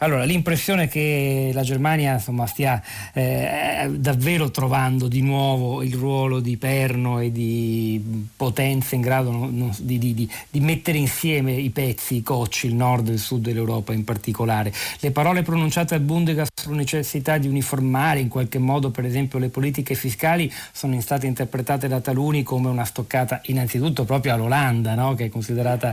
[0.00, 2.80] Allora, l'impressione che la Germania insomma, stia
[3.12, 9.48] eh, davvero trovando di nuovo il ruolo di perno e di potenza in grado no,
[9.50, 13.18] no, di, di, di, di, mettere insieme i pezzi, i cocci, il nord e il
[13.18, 14.72] sud dell'Europa in particolare.
[15.00, 19.48] Le parole pronunciate al Bundesrat sulla necessità di uniformare in qualche modo, per esempio, le
[19.48, 25.14] politiche fiscali sono state interpretate da taluni come una stoccata innanzitutto proprio all'Olanda, no?
[25.14, 25.92] che è considerata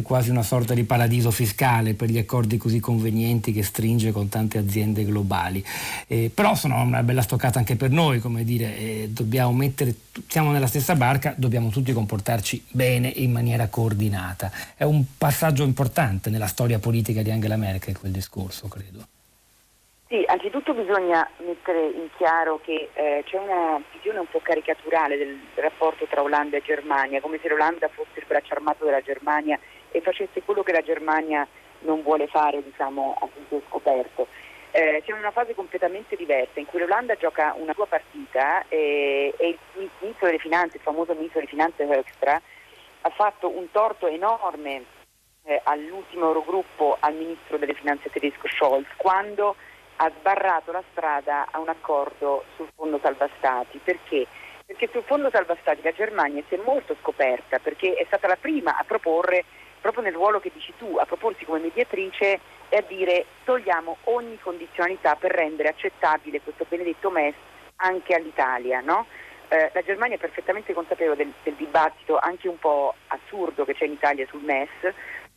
[0.00, 4.28] quasi una sorta di paradiso fiscale per gli accordi così convenienti clienti che stringe con
[4.28, 5.62] tante aziende globali.
[6.06, 9.94] Eh, però sono una bella stoccata anche per noi, come dire, eh, dobbiamo mettere,
[10.28, 14.50] siamo nella stessa barca, dobbiamo tutti comportarci bene e in maniera coordinata.
[14.76, 19.06] È un passaggio importante nella storia politica di Angela Merkel quel discorso, credo.
[20.08, 25.40] Sì, anzitutto bisogna mettere in chiaro che eh, c'è una visione un po' caricaturale del
[25.54, 29.58] rapporto tra Olanda e Germania, come se l'Olanda fosse il braccio armato della Germania
[29.90, 31.48] e facesse quello che la Germania
[31.82, 34.26] non vuole fare diciamo, a tutto scoperto.
[34.74, 39.34] Eh, siamo in una fase completamente diversa in cui l'Olanda gioca una sua partita eh,
[39.36, 42.40] e il ministro delle finanze, il famoso ministro delle finanze Höxtra,
[43.02, 44.84] ha fatto un torto enorme
[45.44, 49.56] eh, all'ultimo Eurogruppo al ministro delle finanze tedesco Scholz quando
[49.96, 53.78] ha sbarrato la strada a un accordo sul fondo salva stati.
[53.82, 54.26] Perché?
[54.64, 58.36] Perché sul fondo salva stati la Germania si è molto scoperta perché è stata la
[58.36, 59.44] prima a proporre
[59.82, 62.40] proprio nel ruolo che dici tu, a proporsi come mediatrice
[62.70, 67.34] e a dire togliamo ogni condizionalità per rendere accettabile questo benedetto MES
[67.76, 68.80] anche all'Italia.
[68.80, 69.06] No?
[69.48, 73.84] Eh, la Germania è perfettamente consapevole del, del, dibattito anche un po' assurdo che c'è
[73.84, 74.94] in Italia sul MES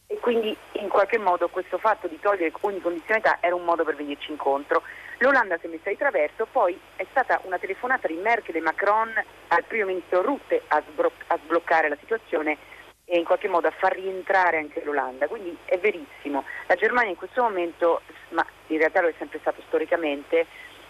[0.08, 3.96] e quindi in qualche modo questo fatto di togliere ogni condizionalità era un modo per
[3.96, 4.84] venirci incontro.
[5.18, 9.12] L'Olanda si è messa di traverso, poi è stata una telefonata di Merkel e Macron
[9.48, 12.58] al primo ministro Rutte a, sbro- a sbloccare la situazione
[13.06, 15.28] e in qualche modo a far rientrare anche l'Olanda.
[15.28, 16.44] Quindi è verissimo.
[16.68, 20.46] La Germania in questo momento, ma in realtà lo è sempre stato storicamente,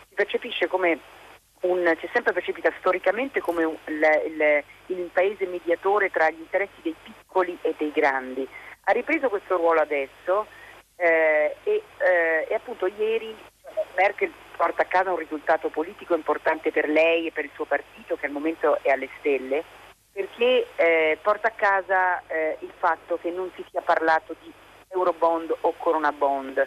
[0.07, 0.99] si percepisce come
[1.61, 4.63] un, si è sempre percepita storicamente come un, il, il,
[4.97, 8.47] il, paese mediatore tra gli interessi dei piccoli e dei grandi.
[8.87, 10.45] Ha ripreso questo ruolo adesso
[10.95, 13.35] eh, e, eh, e appunto ieri
[13.95, 18.15] Merkel porta a casa un risultato politico importante per lei e per il suo partito
[18.15, 19.63] che al momento è alle stelle
[20.15, 24.49] perché eh, porta a casa eh, il fatto che non si sia parlato di
[24.87, 26.65] Eurobond o Corona Bond.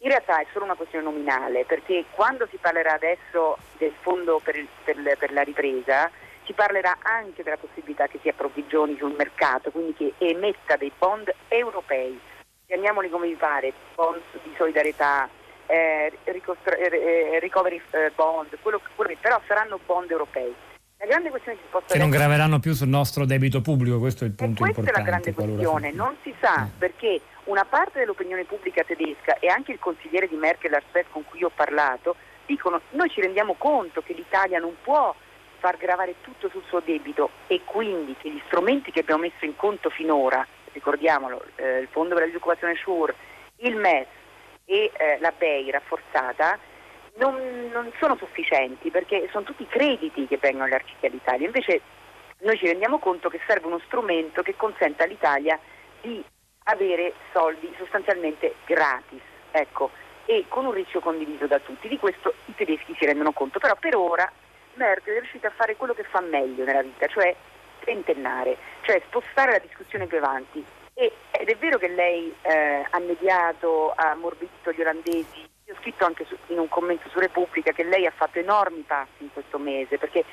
[0.00, 4.56] In realtà è solo una questione nominale, perché quando si parlerà adesso del fondo per,
[4.56, 6.10] il, per, per la ripresa,
[6.44, 11.32] si parlerà anche della possibilità che si approvvigioni sul mercato, quindi che emetta dei bond
[11.48, 12.20] europei.
[12.66, 15.26] Chiamiamoli come vi pare, bond di solidarietà,
[15.64, 20.54] eh, ricostru- eh, eh recovery eh, bond, quello, quello però saranno bond europei.
[20.98, 21.82] La grande questione che.
[21.86, 25.32] Che non graveranno più sul nostro debito pubblico, questo è il punto e questa importante.
[25.32, 26.78] Questa è la grande questione, non si sa mm.
[26.78, 31.44] perché una parte dell'opinione pubblica tedesca e anche il consigliere di Merkel Arspet con cui
[31.44, 35.14] ho parlato dicono noi ci rendiamo conto che l'Italia non può
[35.58, 39.56] far gravare tutto sul suo debito e quindi che gli strumenti che abbiamo messo in
[39.56, 43.14] conto finora, ricordiamolo, eh, il fondo per la disoccupazione SURE,
[43.56, 44.06] il MES
[44.64, 46.58] e eh, la BEI rafforzata
[47.16, 51.46] non, non, sono sufficienti perché sono tutti crediti che vengono elargiti all'Italia.
[51.46, 51.80] Invece
[52.40, 55.58] noi ci rendiamo conto che serve uno strumento che consenta all'Italia
[56.00, 56.22] di
[56.64, 59.22] avere soldi sostanzialmente gratis.
[59.50, 59.90] Ecco,
[60.26, 61.88] e con un rischio condiviso da tutti.
[61.88, 64.30] Di questo i tedeschi si rendono conto, però per ora
[64.74, 67.34] Merkel è riuscita a fare quello che fa meglio nella vita, cioè
[67.80, 70.64] tentennare, cioè spostare la discussione più avanti.
[70.92, 75.80] E, ed è vero che lei eh, ha mediato, ha ammorbidito gli olandesi, io ho
[75.80, 79.32] scritto anche su, in un commento su Repubblica che lei ha fatto enormi passi in
[79.32, 80.24] questo mese perché,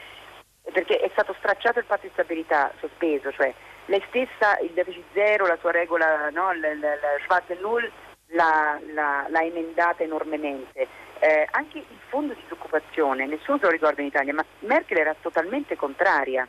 [0.72, 3.52] perché è stato stracciato il patto di stabilità sospeso, cioè
[3.88, 7.92] lei stessa il deficit zero, la sua regola, no, la, la Schwarz Null
[8.28, 10.88] l'ha, l'ha, l'ha emendata enormemente.
[11.20, 15.16] Eh, anche il fondo di disoccupazione, nessuno se lo ricorda in Italia, ma Merkel era
[15.20, 16.48] totalmente contraria.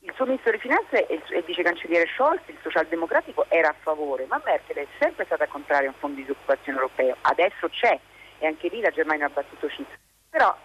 [0.00, 4.26] Il suo ministro delle finanze e il, vice cancelliere Scholz, il socialdemocratico, era a favore,
[4.28, 7.16] ma Merkel è sempre stata contraria a un fondo di disoccupazione europeo.
[7.22, 7.98] Adesso c'è
[8.38, 9.94] e anche lì la Germania ha battuto città.
[10.30, 10.56] Però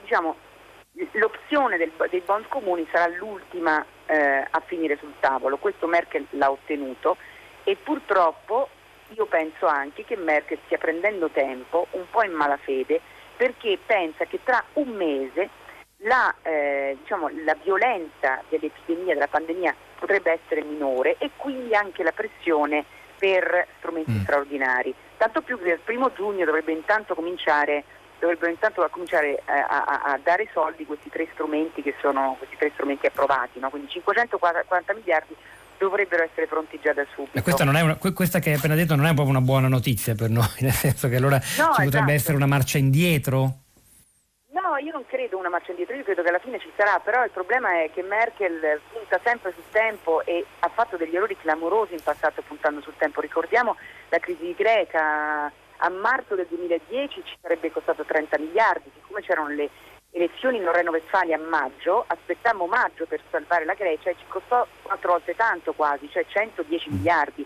[0.00, 0.36] diciamo,
[1.12, 5.56] l'opzione del, dei bond comuni sarà l'ultima eh, a finire sul tavolo.
[5.58, 7.16] Questo Merkel l'ha ottenuto
[7.64, 8.68] e purtroppo
[9.10, 13.00] io penso anche che Merkel stia prendendo tempo, un po' in malafede,
[13.36, 15.48] perché pensa che tra un mese
[15.98, 22.12] la, eh, diciamo, la violenza dell'epidemia, della pandemia potrebbe essere minore e quindi anche la
[22.12, 22.84] pressione
[23.18, 24.22] per strumenti mm.
[24.22, 24.94] straordinari.
[25.22, 27.84] Tanto più che il primo giugno dovrebbe intanto cominciare,
[28.18, 32.56] dovrebbero intanto cominciare a, eh, a, a, dare soldi questi tre strumenti che sono questi
[32.56, 33.70] tre strumenti approvati, no?
[33.70, 35.36] quindi 540 miliardi
[35.78, 37.40] dovrebbero essere pronti già da subito.
[37.40, 40.48] Questa, una, questa, che hai appena detto non è proprio una buona notizia per noi,
[40.58, 41.84] nel senso che allora no, ci esatto.
[41.84, 43.61] potrebbe essere una marcia indietro?
[44.62, 47.24] No, io non credo una marcia indietro, io credo che alla fine ci sarà, però
[47.24, 51.94] il problema è che Merkel punta sempre sul tempo e ha fatto degli errori clamorosi
[51.94, 53.20] in passato puntando sul tempo.
[53.20, 53.76] Ricordiamo
[54.08, 55.50] la crisi di Grecia,
[55.84, 59.68] a marzo del 2010 ci sarebbe costato 30 miliardi, siccome c'erano le
[60.12, 65.10] elezioni in Reno-Vestfalia a maggio, aspettammo maggio per salvare la Grecia e ci costò quattro
[65.10, 66.94] volte tanto quasi, cioè 110 mm.
[66.94, 67.44] miliardi.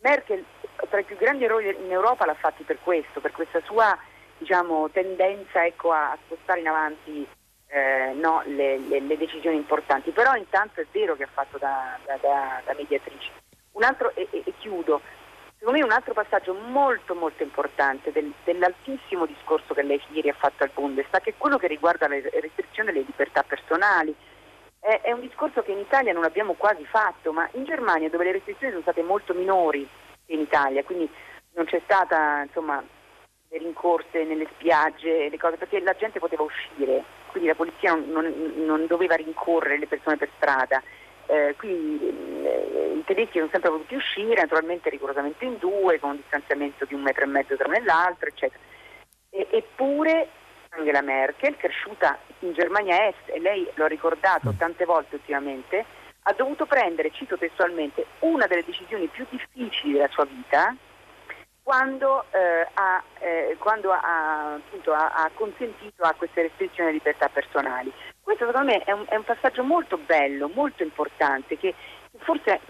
[0.00, 0.42] Merkel
[0.88, 3.98] tra i più grandi errori in Europa l'ha fatti per questo, per questa sua
[4.38, 7.26] diciamo, tendenza ecco, a spostare in avanti
[7.68, 10.10] eh, no, le, le, le, decisioni importanti.
[10.10, 13.30] Però intanto è vero che ha fatto da, da, da, da mediatrice.
[13.72, 15.00] Un altro, e, e, chiudo,
[15.64, 20.34] Secondo me un altro passaggio molto molto importante del, dell'altissimo discorso che lei ieri ha
[20.34, 24.14] fatto al Bundestag è quello che riguarda le restrizioni delle libertà personali.
[24.78, 28.24] È, è un discorso che in Italia non abbiamo quasi fatto, ma in Germania dove
[28.24, 29.88] le restrizioni sono state molto minori
[30.26, 31.08] che in Italia, quindi
[31.54, 32.84] non c'è stata insomma,
[33.58, 38.52] rincorse nelle spiagge, le cose, perché la gente poteva uscire, quindi la polizia non, non,
[38.64, 40.82] non doveva rincorrere le persone per strada
[41.26, 42.06] eh, quindi
[42.44, 46.94] eh, i tedeschi non sempre potuti uscire, naturalmente rigorosamente in due, con un distanziamento di
[46.94, 48.62] un metro e mezzo tra uno e l'altro, eccetera.
[49.30, 50.28] E, eppure
[50.70, 54.58] Angela Merkel, cresciuta in Germania Est, e lei lo ha ricordato mm.
[54.58, 55.84] tante volte ultimamente,
[56.26, 60.74] ha dovuto prendere, cito testualmente, una delle decisioni più difficili della sua vita,
[61.64, 67.28] quando, eh, ha, eh, quando ha, appunto, ha, ha, consentito a queste restrizioni di libertà
[67.28, 67.90] personali.
[68.20, 71.74] Questo secondo me è un, è un passaggio molto bello, molto importante, che
[72.18, 72.60] forse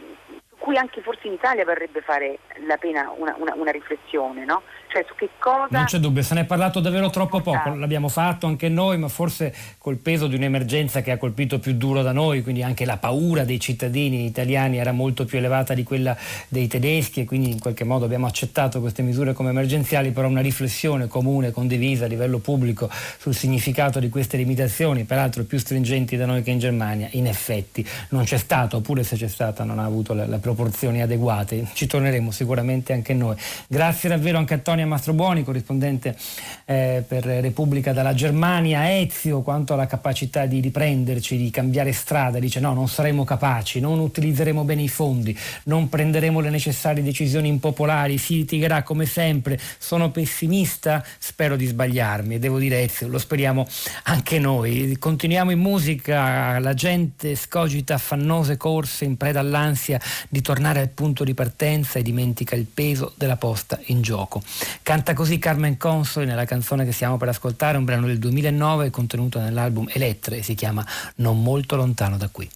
[0.64, 4.62] cui anche forse in Italia varrebbe fare la pena una, una, una riflessione, no?
[4.88, 5.66] Cioè su che cosa...
[5.68, 9.08] Non c'è dubbio, se ne è parlato davvero troppo poco, l'abbiamo fatto anche noi, ma
[9.08, 12.96] forse col peso di un'emergenza che ha colpito più duro da noi, quindi anche la
[12.96, 16.16] paura dei cittadini italiani era molto più elevata di quella
[16.48, 20.40] dei tedeschi e quindi in qualche modo abbiamo accettato queste misure come emergenziali, però una
[20.40, 26.24] riflessione comune, condivisa a livello pubblico sul significato di queste limitazioni, peraltro più stringenti da
[26.24, 29.84] noi che in Germania, in effetti non c'è stato, oppure se c'è stata non ha
[29.84, 31.66] avuto la, la proporzioni adeguate.
[31.74, 33.36] Ci torneremo sicuramente anche noi.
[33.66, 36.16] Grazie davvero anche a Tonia Mastrobuoni, corrispondente
[36.64, 38.98] eh, per Repubblica dalla Germania.
[38.98, 43.98] Ezio, quanto alla capacità di riprenderci, di cambiare strada, dice no, non saremo capaci, non
[43.98, 49.58] utilizzeremo bene i fondi, non prenderemo le necessarie decisioni impopolari, si litigherà come sempre.
[49.78, 52.38] Sono pessimista, spero di sbagliarmi.
[52.38, 53.66] Devo dire Ezio, lo speriamo
[54.04, 54.96] anche noi.
[54.98, 61.24] Continuiamo in musica, la gente scogita affannose corse in preda all'ansia di tornare al punto
[61.24, 64.42] di partenza e dimentica il peso della posta in gioco.
[64.82, 69.40] Canta così Carmen Consoli nella canzone che stiamo per ascoltare, un brano del 2009 contenuto
[69.40, 70.86] nell'album Elettre e si chiama
[71.16, 72.48] Non molto lontano da qui.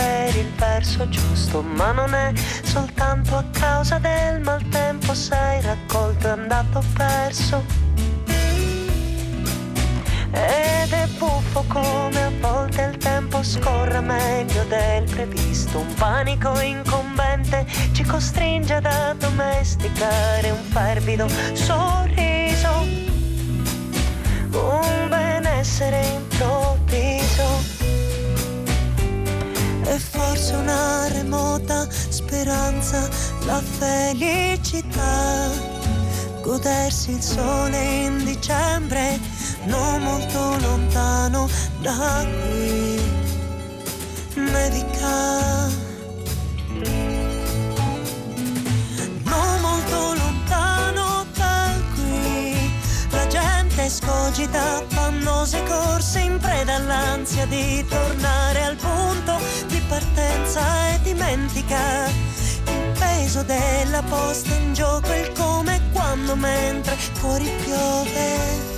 [0.00, 2.32] Per il verso giusto, ma non è
[2.62, 7.62] soltanto a causa del maltempo sei raccolto e andato perso.
[10.32, 15.80] Ed è buffo come a volte il tempo scorra meglio del previsto.
[15.80, 22.86] Un panico incombente ci costringe ad addomesticare un fervido sorriso.
[24.52, 27.09] Un benessere improvviso
[29.90, 33.08] e forse una remota speranza,
[33.44, 35.50] la felicità,
[36.42, 39.18] godersi il sole in dicembre,
[39.64, 41.48] non molto lontano
[41.80, 43.02] da qui,
[44.34, 45.66] nevica.
[49.24, 52.72] Non molto lontano da qui,
[53.10, 59.69] la gente scogita, fannose corse in preda all'ansia di tornare al punto
[60.50, 62.08] partenza e dimentica
[62.66, 68.68] il peso della posta in gioco, il come e quando mentre fuori piove.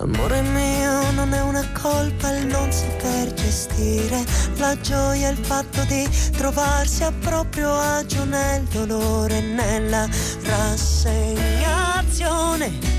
[0.00, 4.24] Amore mio, non è una colpa il non saper gestire
[4.56, 6.06] la gioia, il fatto di
[6.36, 10.06] trovarsi a proprio agio nel dolore e nella
[10.42, 12.97] rassegnazione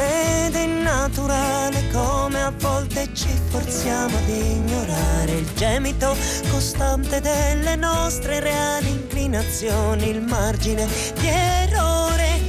[0.00, 6.16] ed è naturale come a volte ci forziamo ad ignorare il gemito
[6.50, 10.86] costante delle nostre reali inclinazioni, il margine
[11.18, 12.40] di errore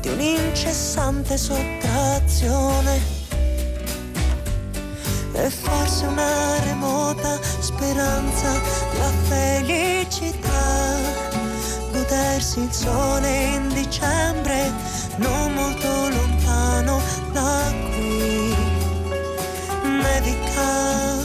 [0.00, 3.20] di un'incessante sottrazione.
[5.34, 8.52] E forse una remota speranza,
[8.98, 10.96] la felicità,
[12.12, 14.70] godersi il sole in dicembre
[15.16, 17.00] non molto lontano
[17.32, 18.54] da qui,
[19.82, 21.20] nevica.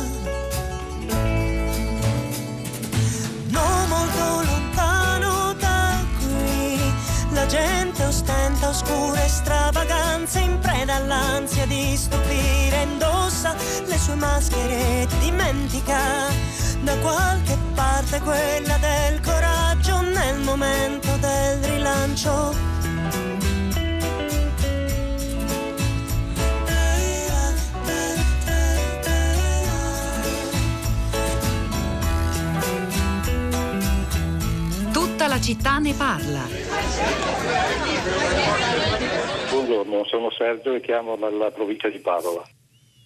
[3.49, 6.79] Non molto lontano da qui,
[7.31, 13.53] la gente ostenta oscure stravaganze in preda all'ansia di stupire, indossa
[13.85, 15.99] le sue maschere e dimentica.
[16.81, 19.76] Da qualche parte quella del coraggio
[20.17, 22.67] nel momento del rilancio
[35.27, 36.45] la città ne parla.
[39.51, 42.43] Buongiorno, sono Sergio e chiamo dalla provincia di Padova.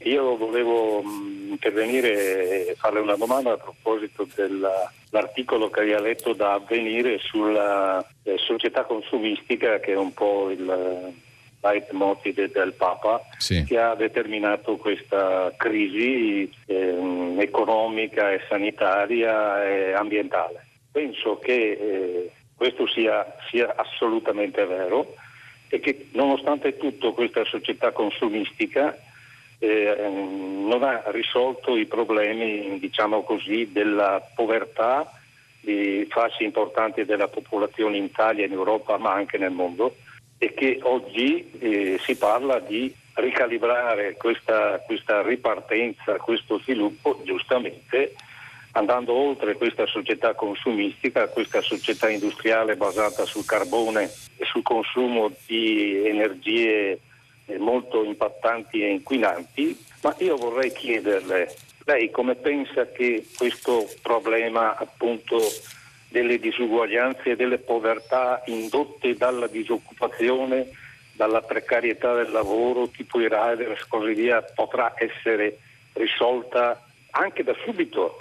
[0.03, 6.53] Io volevo mm, intervenire e farle una domanda a proposito dell'articolo che aveva letto da
[6.53, 11.13] avvenire sulla eh, società consumistica che è un po' il
[11.61, 13.63] leitmotiv del Papa sì.
[13.63, 20.65] che ha determinato questa crisi eh, economica e sanitaria e ambientale.
[20.91, 25.15] Penso che eh, questo sia, sia assolutamente vero
[25.69, 28.97] e che nonostante tutto questa società consumistica
[29.63, 35.11] eh, non ha risolto i problemi, diciamo così, della povertà
[35.59, 39.95] di fasce importanti della popolazione in Italia, in Europa, ma anche nel mondo
[40.39, 48.15] e che oggi eh, si parla di ricalibrare questa, questa ripartenza, questo sviluppo giustamente
[48.71, 56.07] andando oltre questa società consumistica, questa società industriale basata sul carbone e sul consumo di
[56.07, 56.99] energie
[57.57, 61.53] molto impattanti e inquinanti, ma io vorrei chiederle,
[61.85, 65.39] lei come pensa che questo problema appunto
[66.09, 70.69] delle disuguaglianze e delle povertà indotte dalla disoccupazione,
[71.13, 75.59] dalla precarietà del lavoro, tipo i riders e così via, potrà essere
[75.93, 78.17] risolta anche da subito.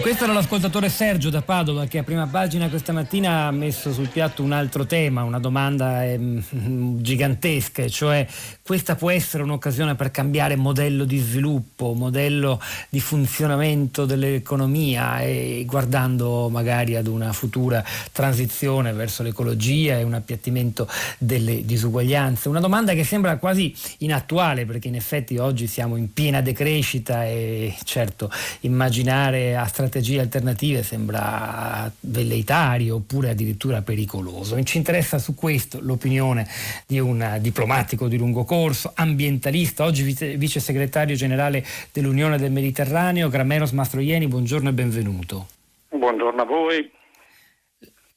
[0.00, 4.08] Questo era l'ascoltatore Sergio da Padova che a prima pagina questa mattina ha messo sul
[4.08, 8.26] piatto un altro tema, una domanda eh, gigantesca, cioè
[8.62, 16.48] questa può essere un'occasione per cambiare modello di sviluppo, modello di funzionamento dell'economia e guardando
[16.48, 20.88] magari ad una futura transizione verso l'ecologia e un appiattimento
[21.18, 22.48] delle disuguaglianze.
[22.48, 27.74] Una domanda che sembra quasi inattuale perché in effetti oggi siamo in piena decrescita e
[27.84, 28.30] certo
[28.60, 34.62] immaginare a strategie alternative sembra velleitario oppure addirittura pericoloso.
[34.62, 36.46] Ci interessa su questo l'opinione
[36.86, 40.04] di un diplomatico di lungo corso, ambientalista, oggi
[40.36, 45.46] vice, segretario generale dell'Unione del Mediterraneo, Grameros Mastroieni, buongiorno e benvenuto.
[45.88, 46.90] Buongiorno a voi.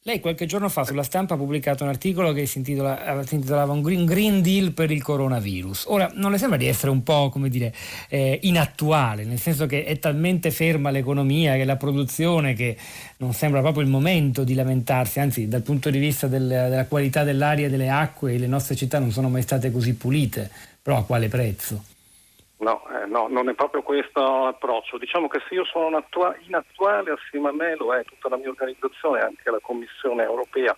[0.06, 3.72] Lei qualche giorno fa sulla stampa ha pubblicato un articolo che si, intitola, si intitolava
[3.72, 5.86] un green, green, Deal per il coronavirus.
[5.88, 7.74] Ora, non le sembra di essere un po', come dire,
[8.10, 12.76] eh, inattuale, nel senso che è talmente ferma l'economia, che la produzione, che
[13.20, 17.24] non sembra proprio il momento di lamentarsi, anzi dal punto di vista del, della qualità
[17.24, 20.50] dell'aria e delle acque le nostre città non sono mai state così pulite,
[20.82, 21.93] però a quale prezzo?
[22.64, 24.98] No, eh, no, non è proprio questo l'approccio.
[24.98, 26.02] Diciamo che se io sono
[26.48, 30.74] inattuale, assieme a me lo è tutta la mia organizzazione, anche la Commissione europea.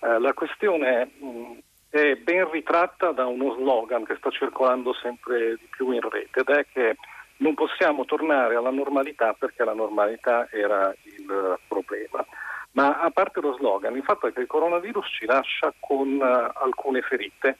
[0.00, 1.58] Eh, la questione mh,
[1.88, 6.48] è ben ritratta da uno slogan che sta circolando sempre di più in rete ed
[6.48, 6.96] è che
[7.38, 12.24] non possiamo tornare alla normalità perché la normalità era il problema.
[12.72, 16.58] Ma a parte lo slogan, il fatto è che il coronavirus ci lascia con uh,
[16.62, 17.58] alcune ferite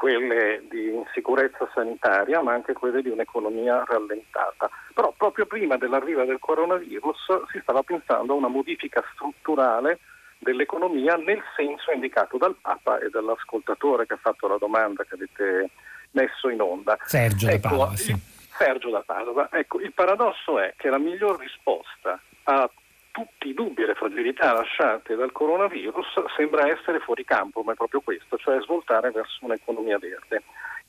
[0.00, 4.70] quelle di insicurezza sanitaria, ma anche quelle di un'economia rallentata.
[4.94, 9.98] Però proprio prima dell'arrivo del coronavirus si stava pensando a una modifica strutturale
[10.38, 15.68] dell'economia nel senso indicato dal Papa e dall'ascoltatore che ha fatto la domanda che avete
[16.12, 16.96] messo in onda.
[17.02, 17.96] Sergio ecco, da Padova.
[17.96, 18.16] Sì.
[18.56, 19.48] Sergio da Padova.
[19.52, 22.70] Ecco, il paradosso è che la miglior risposta a
[23.10, 26.06] tutti i dubbi e le fragilità lasciate dal coronavirus
[26.36, 30.42] sembra essere fuori campo, ma è proprio questo, cioè svoltare verso un'economia verde.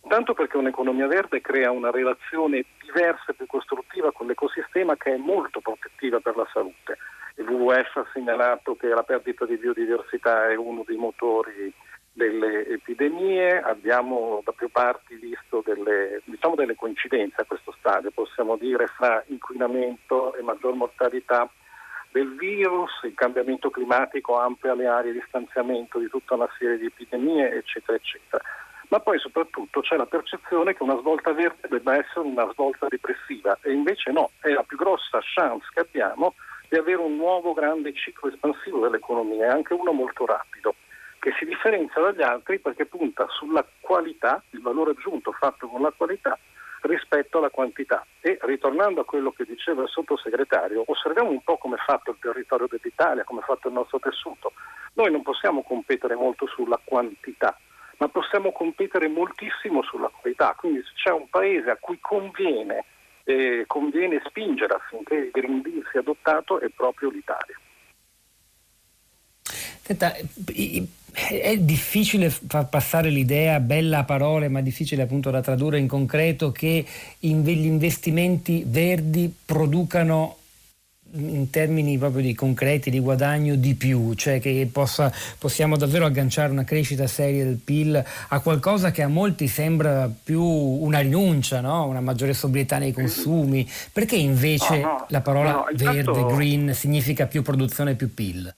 [0.03, 5.17] Intanto perché un'economia verde crea una relazione diversa e più costruttiva con l'ecosistema che è
[5.17, 6.97] molto protettiva per la salute.
[7.35, 11.73] Il WWF ha segnalato che la perdita di biodiversità è uno dei motori
[12.13, 18.57] delle epidemie, abbiamo da più parti visto delle, diciamo delle coincidenze a questo stadio, possiamo
[18.57, 21.49] dire fra inquinamento e maggior mortalità
[22.11, 26.85] del virus, il cambiamento climatico amplia le aree di stanziamento di tutta una serie di
[26.85, 28.43] epidemie, eccetera, eccetera.
[28.89, 33.57] Ma poi soprattutto c'è la percezione che una svolta verde debba essere una svolta depressiva
[33.61, 36.35] e invece no, è la più grossa chance che abbiamo
[36.67, 40.75] di avere un nuovo grande ciclo espansivo dell'economia anche uno molto rapido,
[41.19, 45.93] che si differenzia dagli altri perché punta sulla qualità, il valore aggiunto fatto con la
[45.95, 46.37] qualità
[46.81, 48.05] rispetto alla quantità.
[48.21, 52.17] E ritornando a quello che diceva il sottosegretario, osserviamo un po' come è fatto il
[52.19, 54.53] territorio dell'Italia, come è fatto il nostro tessuto.
[54.93, 57.57] Noi non possiamo competere molto sulla quantità,
[57.97, 60.55] ma possiamo competere moltissimo sulla qualità.
[60.57, 62.85] Quindi se c'è un paese a cui conviene,
[63.23, 67.57] eh, conviene spingere affinché il Green Deal sia adottato è proprio l'Italia.
[69.43, 70.13] Senta,
[71.13, 76.51] è difficile far passare l'idea, bella a parole, ma difficile appunto da tradurre in concreto,
[76.51, 76.85] che
[77.19, 80.37] gli investimenti verdi producano
[81.13, 86.51] in termini proprio di concreti di guadagno di più, cioè che possa, possiamo davvero agganciare
[86.51, 91.85] una crescita seria del PIL a qualcosa che a molti sembra più una rinuncia, no?
[91.87, 97.41] una maggiore sobrietà nei consumi, perché invece no, no, la parola verde, green significa più
[97.41, 98.53] produzione e più PIL?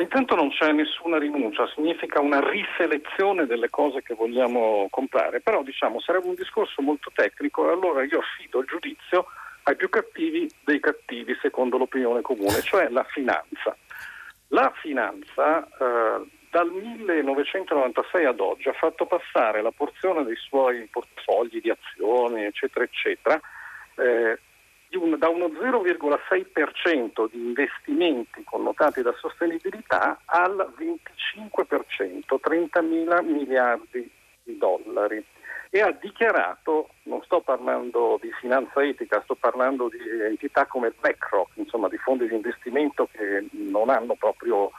[0.00, 6.00] Intanto non c'è nessuna rinuncia, significa una riselezione delle cose che vogliamo comprare, però diciamo
[6.00, 9.26] sarebbe un discorso molto tecnico e allora io affido il giudizio
[9.64, 13.76] ai più cattivi dei cattivi secondo l'opinione comune, cioè la finanza.
[14.48, 21.60] La finanza eh, dal 1996 ad oggi ha fatto passare la porzione dei suoi portafogli
[21.60, 23.40] di azioni, eccetera, eccetera,
[23.96, 24.38] eh,
[24.96, 34.10] un, da uno 0,6% di investimenti connotati da sostenibilità al 25%, 30 mila miliardi
[34.42, 35.24] di dollari.
[35.70, 41.56] E ha dichiarato, non sto parlando di finanza etica, sto parlando di entità come BlackRock,
[41.56, 44.70] insomma di fondi di investimento che non hanno proprio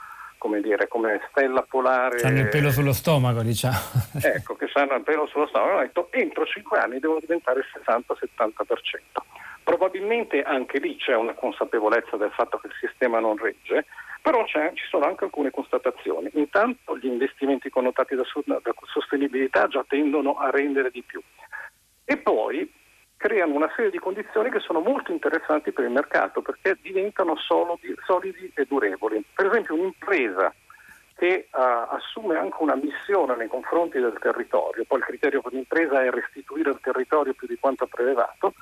[0.44, 2.20] come dire, come stella polare.
[2.20, 3.78] Hanno il pelo sullo stomaco, diciamo.
[4.22, 5.70] Ecco, che hanno il pelo sullo stomaco.
[5.72, 9.24] Hanno detto entro 5 anni devono diventare il 60-70%.
[9.64, 13.86] Probabilmente anche lì c'è una consapevolezza del fatto che il sistema non regge,
[14.20, 14.58] però ci
[14.88, 16.30] sono anche alcune constatazioni.
[16.34, 21.20] Intanto gli investimenti connotati da, da sostenibilità già tendono a rendere di più.
[22.04, 22.70] E poi
[23.16, 27.94] creano una serie di condizioni che sono molto interessanti per il mercato perché diventano solidi,
[28.04, 29.24] solidi e durevoli.
[29.34, 30.52] Per esempio un'impresa
[31.16, 36.02] che uh, assume anche una missione nei confronti del territorio, poi il criterio per l'impresa
[36.02, 38.52] è restituire al territorio più di quanto ha prelevato,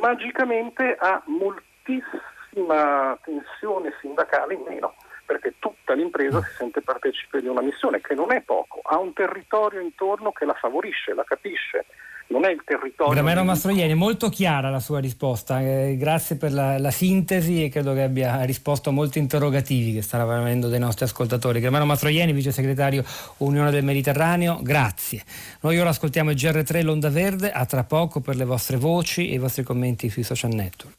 [0.00, 7.62] magicamente ha moltissima tensione sindacale in meno, perché tutta l'impresa si sente partecipe di una
[7.62, 11.86] missione che non è poco, ha un territorio intorno che la favorisce, la capisce.
[12.34, 13.12] Non è il territorio.
[13.12, 15.60] Gramero Mastroianni, è molto chiara la sua risposta.
[15.60, 20.02] Eh, grazie per la, la, sintesi e credo che abbia risposto a molti interrogativi che
[20.02, 21.60] stanno avendo dai nostri ascoltatori.
[21.60, 23.04] Gramero Mastroianni, vice segretario
[23.36, 25.22] Unione del Mediterraneo, grazie.
[25.60, 29.34] Noi ora ascoltiamo il GR3 L'Onda Verde, a tra poco per le vostre voci e
[29.34, 30.96] i vostri commenti sui social network.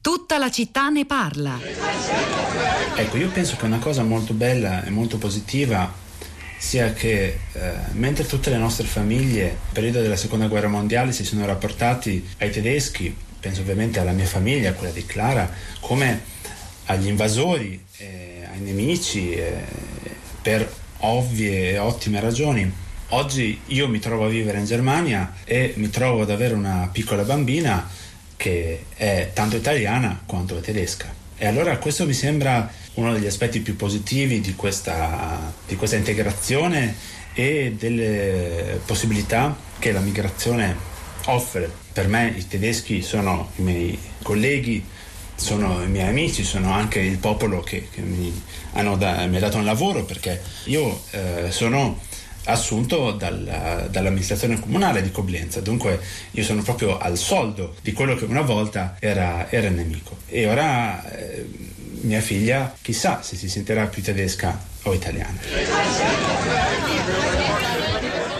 [0.00, 1.58] Tutta la città ne parla.
[2.94, 6.04] Ecco, io penso che una cosa molto bella e molto positiva
[6.58, 11.24] sia che eh, mentre tutte le nostre famiglie nel periodo della seconda guerra mondiale si
[11.24, 15.50] sono rapportati ai tedeschi, penso ovviamente alla mia famiglia, quella di Clara,
[15.80, 16.20] come
[16.86, 19.52] agli invasori, eh, ai nemici, eh,
[20.40, 22.72] per ovvie e ottime ragioni.
[23.10, 27.22] Oggi io mi trovo a vivere in Germania e mi trovo ad avere una piccola
[27.22, 27.88] bambina
[28.36, 31.12] che è tanto italiana quanto tedesca.
[31.38, 36.94] E allora questo mi sembra uno degli aspetti più positivi di questa, di questa integrazione
[37.34, 40.74] e delle possibilità che la migrazione
[41.26, 41.70] offre.
[41.92, 44.84] Per me i tedeschi sono i miei colleghi,
[45.34, 48.32] sono i miei amici, sono anche il popolo che, che mi,
[48.72, 52.00] da, ha dato un lavoro perché io eh, sono
[52.46, 58.24] assunto dal, dall'amministrazione comunale di Coblenza, dunque io sono proprio al soldo di quello che
[58.24, 60.16] una volta era, era nemico.
[60.26, 61.65] E ora eh,
[62.02, 65.38] mia figlia chissà se si sentirà più tedesca o italiana.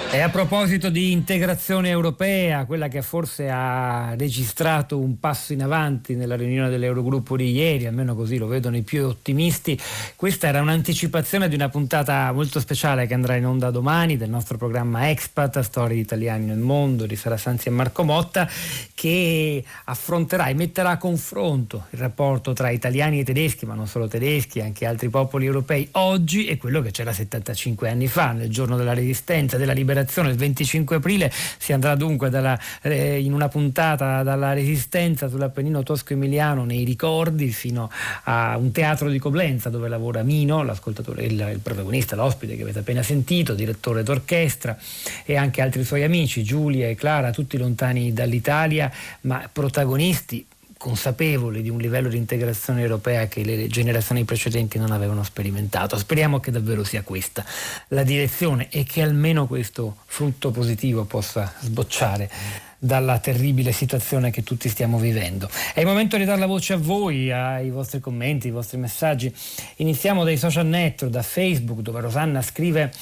[0.09, 6.15] E a proposito di integrazione europea, quella che forse ha registrato un passo in avanti
[6.15, 9.79] nella riunione dell'Eurogruppo di ieri, almeno così lo vedono i più ottimisti,
[10.15, 14.57] questa era un'anticipazione di una puntata molto speciale che andrà in onda domani del nostro
[14.57, 18.49] programma Expat, Storie di Italiani nel mondo di Sara Sanzi e Marco Motta,
[18.95, 24.09] che affronterà e metterà a confronto il rapporto tra italiani e tedeschi, ma non solo
[24.09, 28.77] tedeschi, anche altri popoli europei oggi e quello che c'era 75 anni fa, nel giorno
[28.77, 33.49] della resistenza, della liberazione liberazione il 25 aprile si andrà dunque dalla, eh, in una
[33.49, 37.91] puntata dalla resistenza sull'Appennino tosco-emiliano nei ricordi fino
[38.25, 42.81] a un teatro di Coblenza dove lavora Mino, l'ascoltatore, il, il protagonista, l'ospite che avete
[42.81, 44.77] appena sentito, direttore d'orchestra
[45.25, 48.91] e anche altri suoi amici, Giulia e Clara, tutti lontani dall'Italia,
[49.23, 50.45] ma protagonisti
[50.87, 55.99] consapevoli di un livello di integrazione europea che le generazioni precedenti non avevano sperimentato.
[55.99, 57.45] Speriamo che davvero sia questa
[57.89, 62.31] la direzione e che almeno questo frutto positivo possa sbocciare
[62.79, 65.49] dalla terribile situazione che tutti stiamo vivendo.
[65.75, 69.35] È il momento di dare la voce a voi, ai vostri commenti, ai vostri messaggi.
[69.77, 72.93] Iniziamo dai social network, da Facebook, dove Rosanna scrive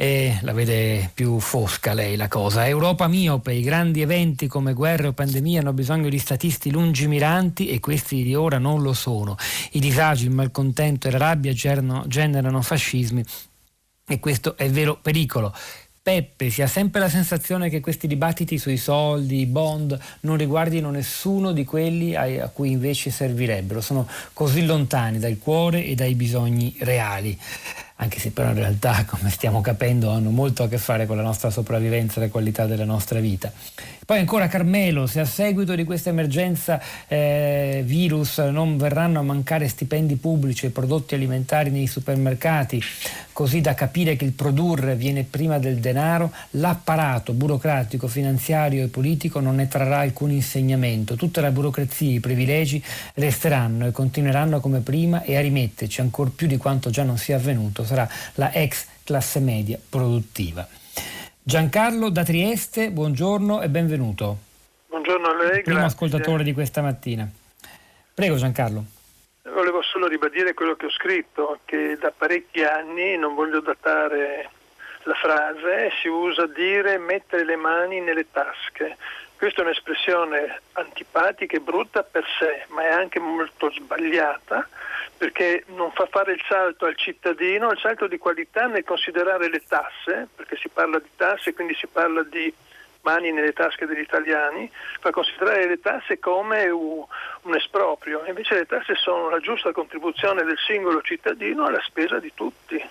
[0.00, 2.66] e la vede più fosca lei la cosa.
[2.66, 7.80] Europa miope, i grandi eventi come guerre o pandemie hanno bisogno di statisti lungimiranti e
[7.80, 9.36] questi di ora non lo sono.
[9.72, 13.22] I disagi, il malcontento e la rabbia generano, generano fascismi
[14.06, 15.54] e questo è il vero pericolo.
[16.02, 20.90] Peppe, si ha sempre la sensazione che questi dibattiti sui soldi, i bond, non riguardino
[20.90, 23.82] nessuno di quelli a, cui invece servirebbero.
[23.82, 27.38] Sono così lontani dal cuore e dai bisogni reali
[28.00, 31.22] anche se però in realtà, come stiamo capendo, hanno molto a che fare con la
[31.22, 33.52] nostra sopravvivenza e la qualità della nostra vita.
[34.10, 39.68] Poi ancora Carmelo, se a seguito di questa emergenza eh, virus non verranno a mancare
[39.68, 42.82] stipendi pubblici e prodotti alimentari nei supermercati,
[43.32, 49.38] così da capire che il produrre viene prima del denaro, l'apparato burocratico, finanziario e politico
[49.38, 51.14] non ne trarrà alcun insegnamento.
[51.14, 52.82] Tutta la burocrazia e i privilegi
[53.14, 57.36] resteranno e continueranno come prima e a rimetterci ancora più di quanto già non sia
[57.36, 60.79] avvenuto sarà la ex classe media produttiva.
[61.42, 64.36] Giancarlo da Trieste, buongiorno e benvenuto.
[64.88, 65.62] Buongiorno a lei.
[65.62, 65.96] Primo grazie.
[65.96, 67.26] ascoltatore di questa mattina.
[68.14, 68.84] Prego Giancarlo.
[69.44, 74.50] Volevo solo ribadire quello che ho scritto, che da parecchi anni, non voglio datare
[75.04, 78.98] la frase, si usa dire mettere le mani nelle tasche.
[79.36, 84.68] Questa è un'espressione antipatica e brutta per sé, ma è anche molto sbagliata
[85.20, 89.62] perché non fa fare il salto al cittadino, il salto di qualità nel considerare le
[89.68, 92.50] tasse, perché si parla di tasse, quindi si parla di
[93.02, 97.04] mani nelle tasche degli italiani, fa considerare le tasse come un,
[97.54, 102.82] esproprio, invece le tasse sono la giusta contribuzione del singolo cittadino alla spesa di tutti.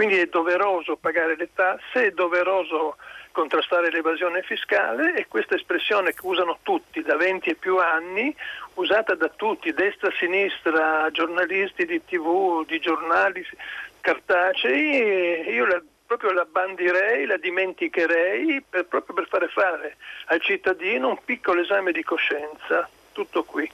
[0.00, 2.96] Quindi è doveroso pagare le tasse, è doveroso
[3.32, 8.34] contrastare l'evasione fiscale e questa espressione che usano tutti da 20 e più anni,
[8.76, 13.46] usata da tutti, destra, sinistra, giornalisti di tv, di giornali
[14.00, 19.96] cartacei, io la, proprio la bandirei, la dimenticherei per, proprio per fare fare
[20.28, 22.88] al cittadino un piccolo esame di coscienza.
[23.12, 23.70] Tutto qui.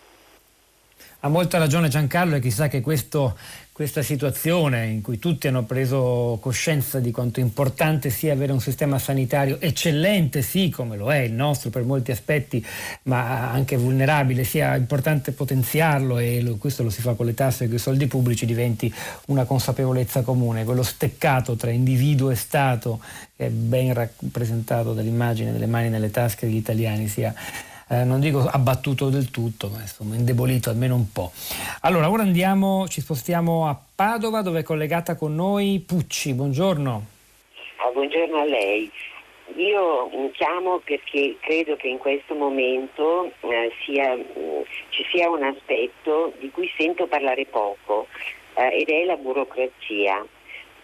[1.21, 3.37] Ha molta ragione Giancarlo e chissà che questo
[3.77, 8.99] questa situazione in cui tutti hanno preso coscienza di quanto importante sia avere un sistema
[8.99, 12.65] sanitario eccellente, sì, come lo è il nostro per molti aspetti,
[13.03, 17.65] ma anche vulnerabile, sia importante potenziarlo e lo, questo lo si fa con le tasse
[17.65, 18.91] e con i soldi pubblici, diventi
[19.27, 20.65] una consapevolezza comune.
[20.65, 22.99] Quello steccato tra individuo e Stato,
[23.37, 27.35] che è ben rappresentato dall'immagine delle mani nelle tasche degli italiani, sia
[27.89, 31.33] eh, non dico abbattuto del tutto, ma insomma indebolito almeno un po'.
[31.83, 36.35] Allora, ora andiamo, ci spostiamo a Padova dove è collegata con noi Pucci.
[36.35, 37.07] Buongiorno.
[37.77, 38.91] Ah, buongiorno a lei.
[39.55, 46.33] Io chiamo perché credo che in questo momento eh, sia, mh, ci sia un aspetto
[46.41, 48.09] di cui sento parlare poco
[48.55, 50.27] eh, ed è la burocrazia.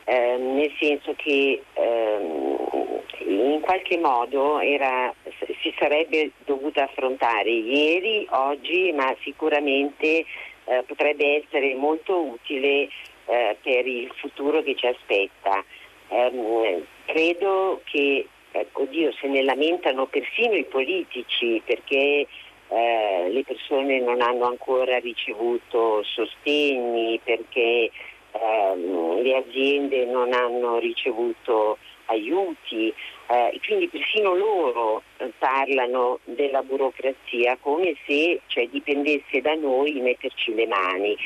[0.04, 5.14] Eh, nel senso che ehm, in qualche modo era,
[5.60, 10.24] si sarebbe dovuta affrontare ieri, oggi, ma sicuramente
[10.64, 12.88] eh, potrebbe essere molto utile
[13.26, 15.64] eh, per il futuro che ci aspetta.
[16.08, 18.26] Um, credo che,
[18.72, 22.26] oddio, se ne lamentano persino i politici perché
[22.68, 27.90] eh, le persone non hanno ancora ricevuto sostegni, perché
[28.32, 32.92] ehm, le aziende non hanno ricevuto aiuti,
[33.28, 40.54] eh, quindi persino loro eh, parlano della burocrazia come se cioè, dipendesse da noi metterci
[40.54, 41.16] le mani.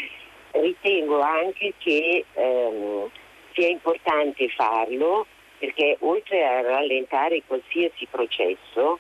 [0.53, 3.11] Ritengo anche che ehm,
[3.53, 5.27] sia importante farlo
[5.59, 8.99] perché oltre a rallentare qualsiasi processo,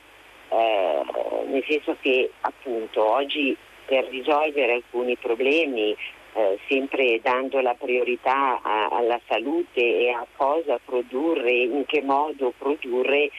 [0.48, 1.02] eh,
[1.46, 5.94] nel senso che appunto oggi per risolvere alcuni problemi
[6.36, 12.52] eh, sempre dando la priorità a, alla salute e a cosa produrre, in che modo
[12.58, 13.30] produrre, eh,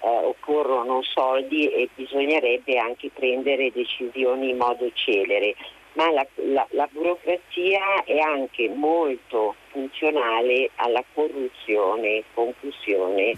[0.00, 5.56] occorrono soldi e bisognerebbe anche prendere decisioni in modo celere.
[5.94, 13.34] Ma la, la, la burocrazia è anche molto funzionale alla corruzione, concussione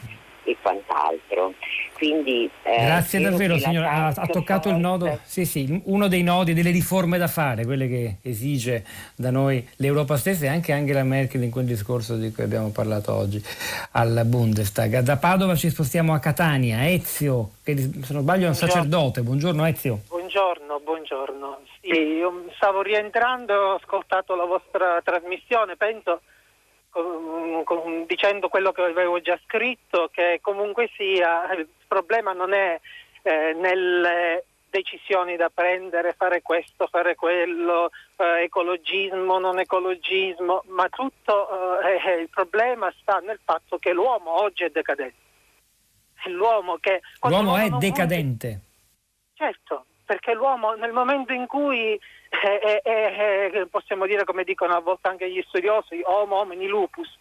[0.47, 1.55] e quant'altro.
[1.95, 6.53] Quindi, eh, Grazie davvero signora, ha, ha, toccato il nodo, sì, sì, uno dei nodi
[6.53, 8.85] delle riforme da fare, quelle che esige
[9.15, 13.15] da noi l'Europa stessa e anche Angela Merkel in quel discorso di cui abbiamo parlato
[13.15, 13.43] oggi
[13.93, 14.99] al Bundestag.
[14.99, 19.65] Da Padova ci spostiamo a Catania, Ezio, che se non sbaglio è un sacerdote, buongiorno
[19.65, 20.01] Ezio.
[20.09, 21.61] Buongiorno, buongiorno.
[21.81, 26.21] Sì, io stavo rientrando, ho ascoltato la vostra trasmissione, penso
[28.07, 32.81] dicendo quello che avevo già scritto, che comunque sia il problema non è
[33.23, 41.81] eh, nelle decisioni da prendere, fare questo, fare quello, eh, ecologismo, non ecologismo, ma tutto
[41.81, 45.25] eh, il problema sta nel fatto che l'uomo oggi è decadente.
[46.27, 48.49] L'uomo, che, l'uomo è decadente.
[48.49, 48.66] Certo,
[50.07, 55.09] perché l'uomo nel momento in cui eh, eh, eh, possiamo dire come dicono a volte
[55.09, 57.19] anche gli studiosi, homo homini lupus,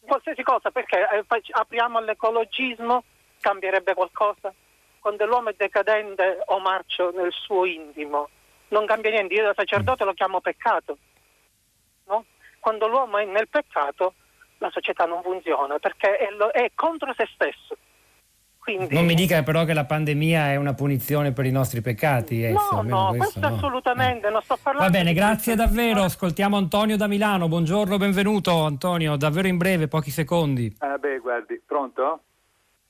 [0.00, 3.04] qualsiasi cosa, perché eh, apriamo all'ecologismo,
[3.40, 4.52] cambierebbe qualcosa?
[4.98, 8.30] Quando l'uomo è decadente o marcio nel suo intimo,
[8.68, 10.96] non cambia niente, io da sacerdote lo chiamo peccato.
[12.06, 12.24] No?
[12.58, 14.14] Quando l'uomo è nel peccato,
[14.58, 17.76] la società non funziona perché è, lo, è contro se stesso.
[18.66, 18.92] Quindi...
[18.92, 22.42] Non mi dica però che la pandemia è una punizione per i nostri peccati.
[22.42, 23.54] Eh, no, no, questo, questo no.
[23.54, 24.30] assolutamente, eh.
[24.30, 24.90] non sto parlando.
[24.90, 26.02] Va bene, grazie davvero.
[26.02, 27.46] Ascoltiamo Antonio da Milano.
[27.46, 30.74] Buongiorno, benvenuto Antonio, davvero in breve, pochi secondi.
[30.78, 32.22] Ah, beh, guardi, pronto?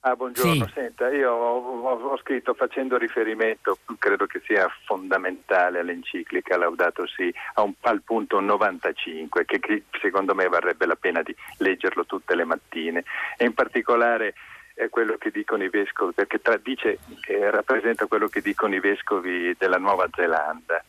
[0.01, 0.73] Ah, buongiorno, sì.
[0.73, 7.31] senta, io ho, ho, ho, scritto facendo riferimento, credo che sia fondamentale all'enciclica Laudato Si,
[7.57, 12.45] un, al punto 95, che, che secondo me varrebbe la pena di leggerlo tutte le
[12.45, 13.05] mattine
[13.37, 14.35] e in particolare
[14.77, 16.99] è quello che dicono i vescovi, perché tradice,
[17.29, 20.85] eh, rappresenta quello che dicono i vescovi della Nuova Zelanda,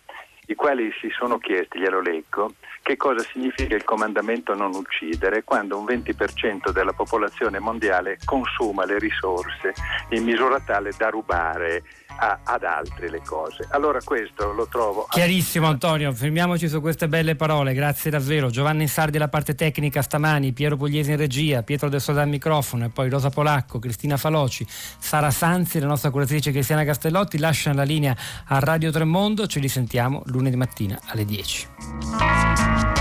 [0.48, 5.78] i quali si sono chiesti, glielo leggo, che cosa significa il comandamento non uccidere quando
[5.78, 9.74] un 20% della popolazione mondiale consuma le risorse
[10.10, 11.84] in misura tale da rubare
[12.18, 13.68] a, ad altri le cose.
[13.70, 15.08] Allora questo lo trovo...
[15.10, 18.50] Chiarissimo Antonio, fermiamoci su queste belle parole, grazie davvero.
[18.50, 22.86] Giovanni Sardi la parte tecnica stamani, Piero Pugliesi in regia, Pietro Del Soldà al microfono
[22.86, 27.84] e poi Rosa Polacco, Cristina Faloci, Sara Sanzi, la nostra curatrice Cristiana Castellotti lasciano la
[27.84, 28.16] linea
[28.46, 32.97] a Radio Tremondo, ci risentiamo lunedì mattina alle 10.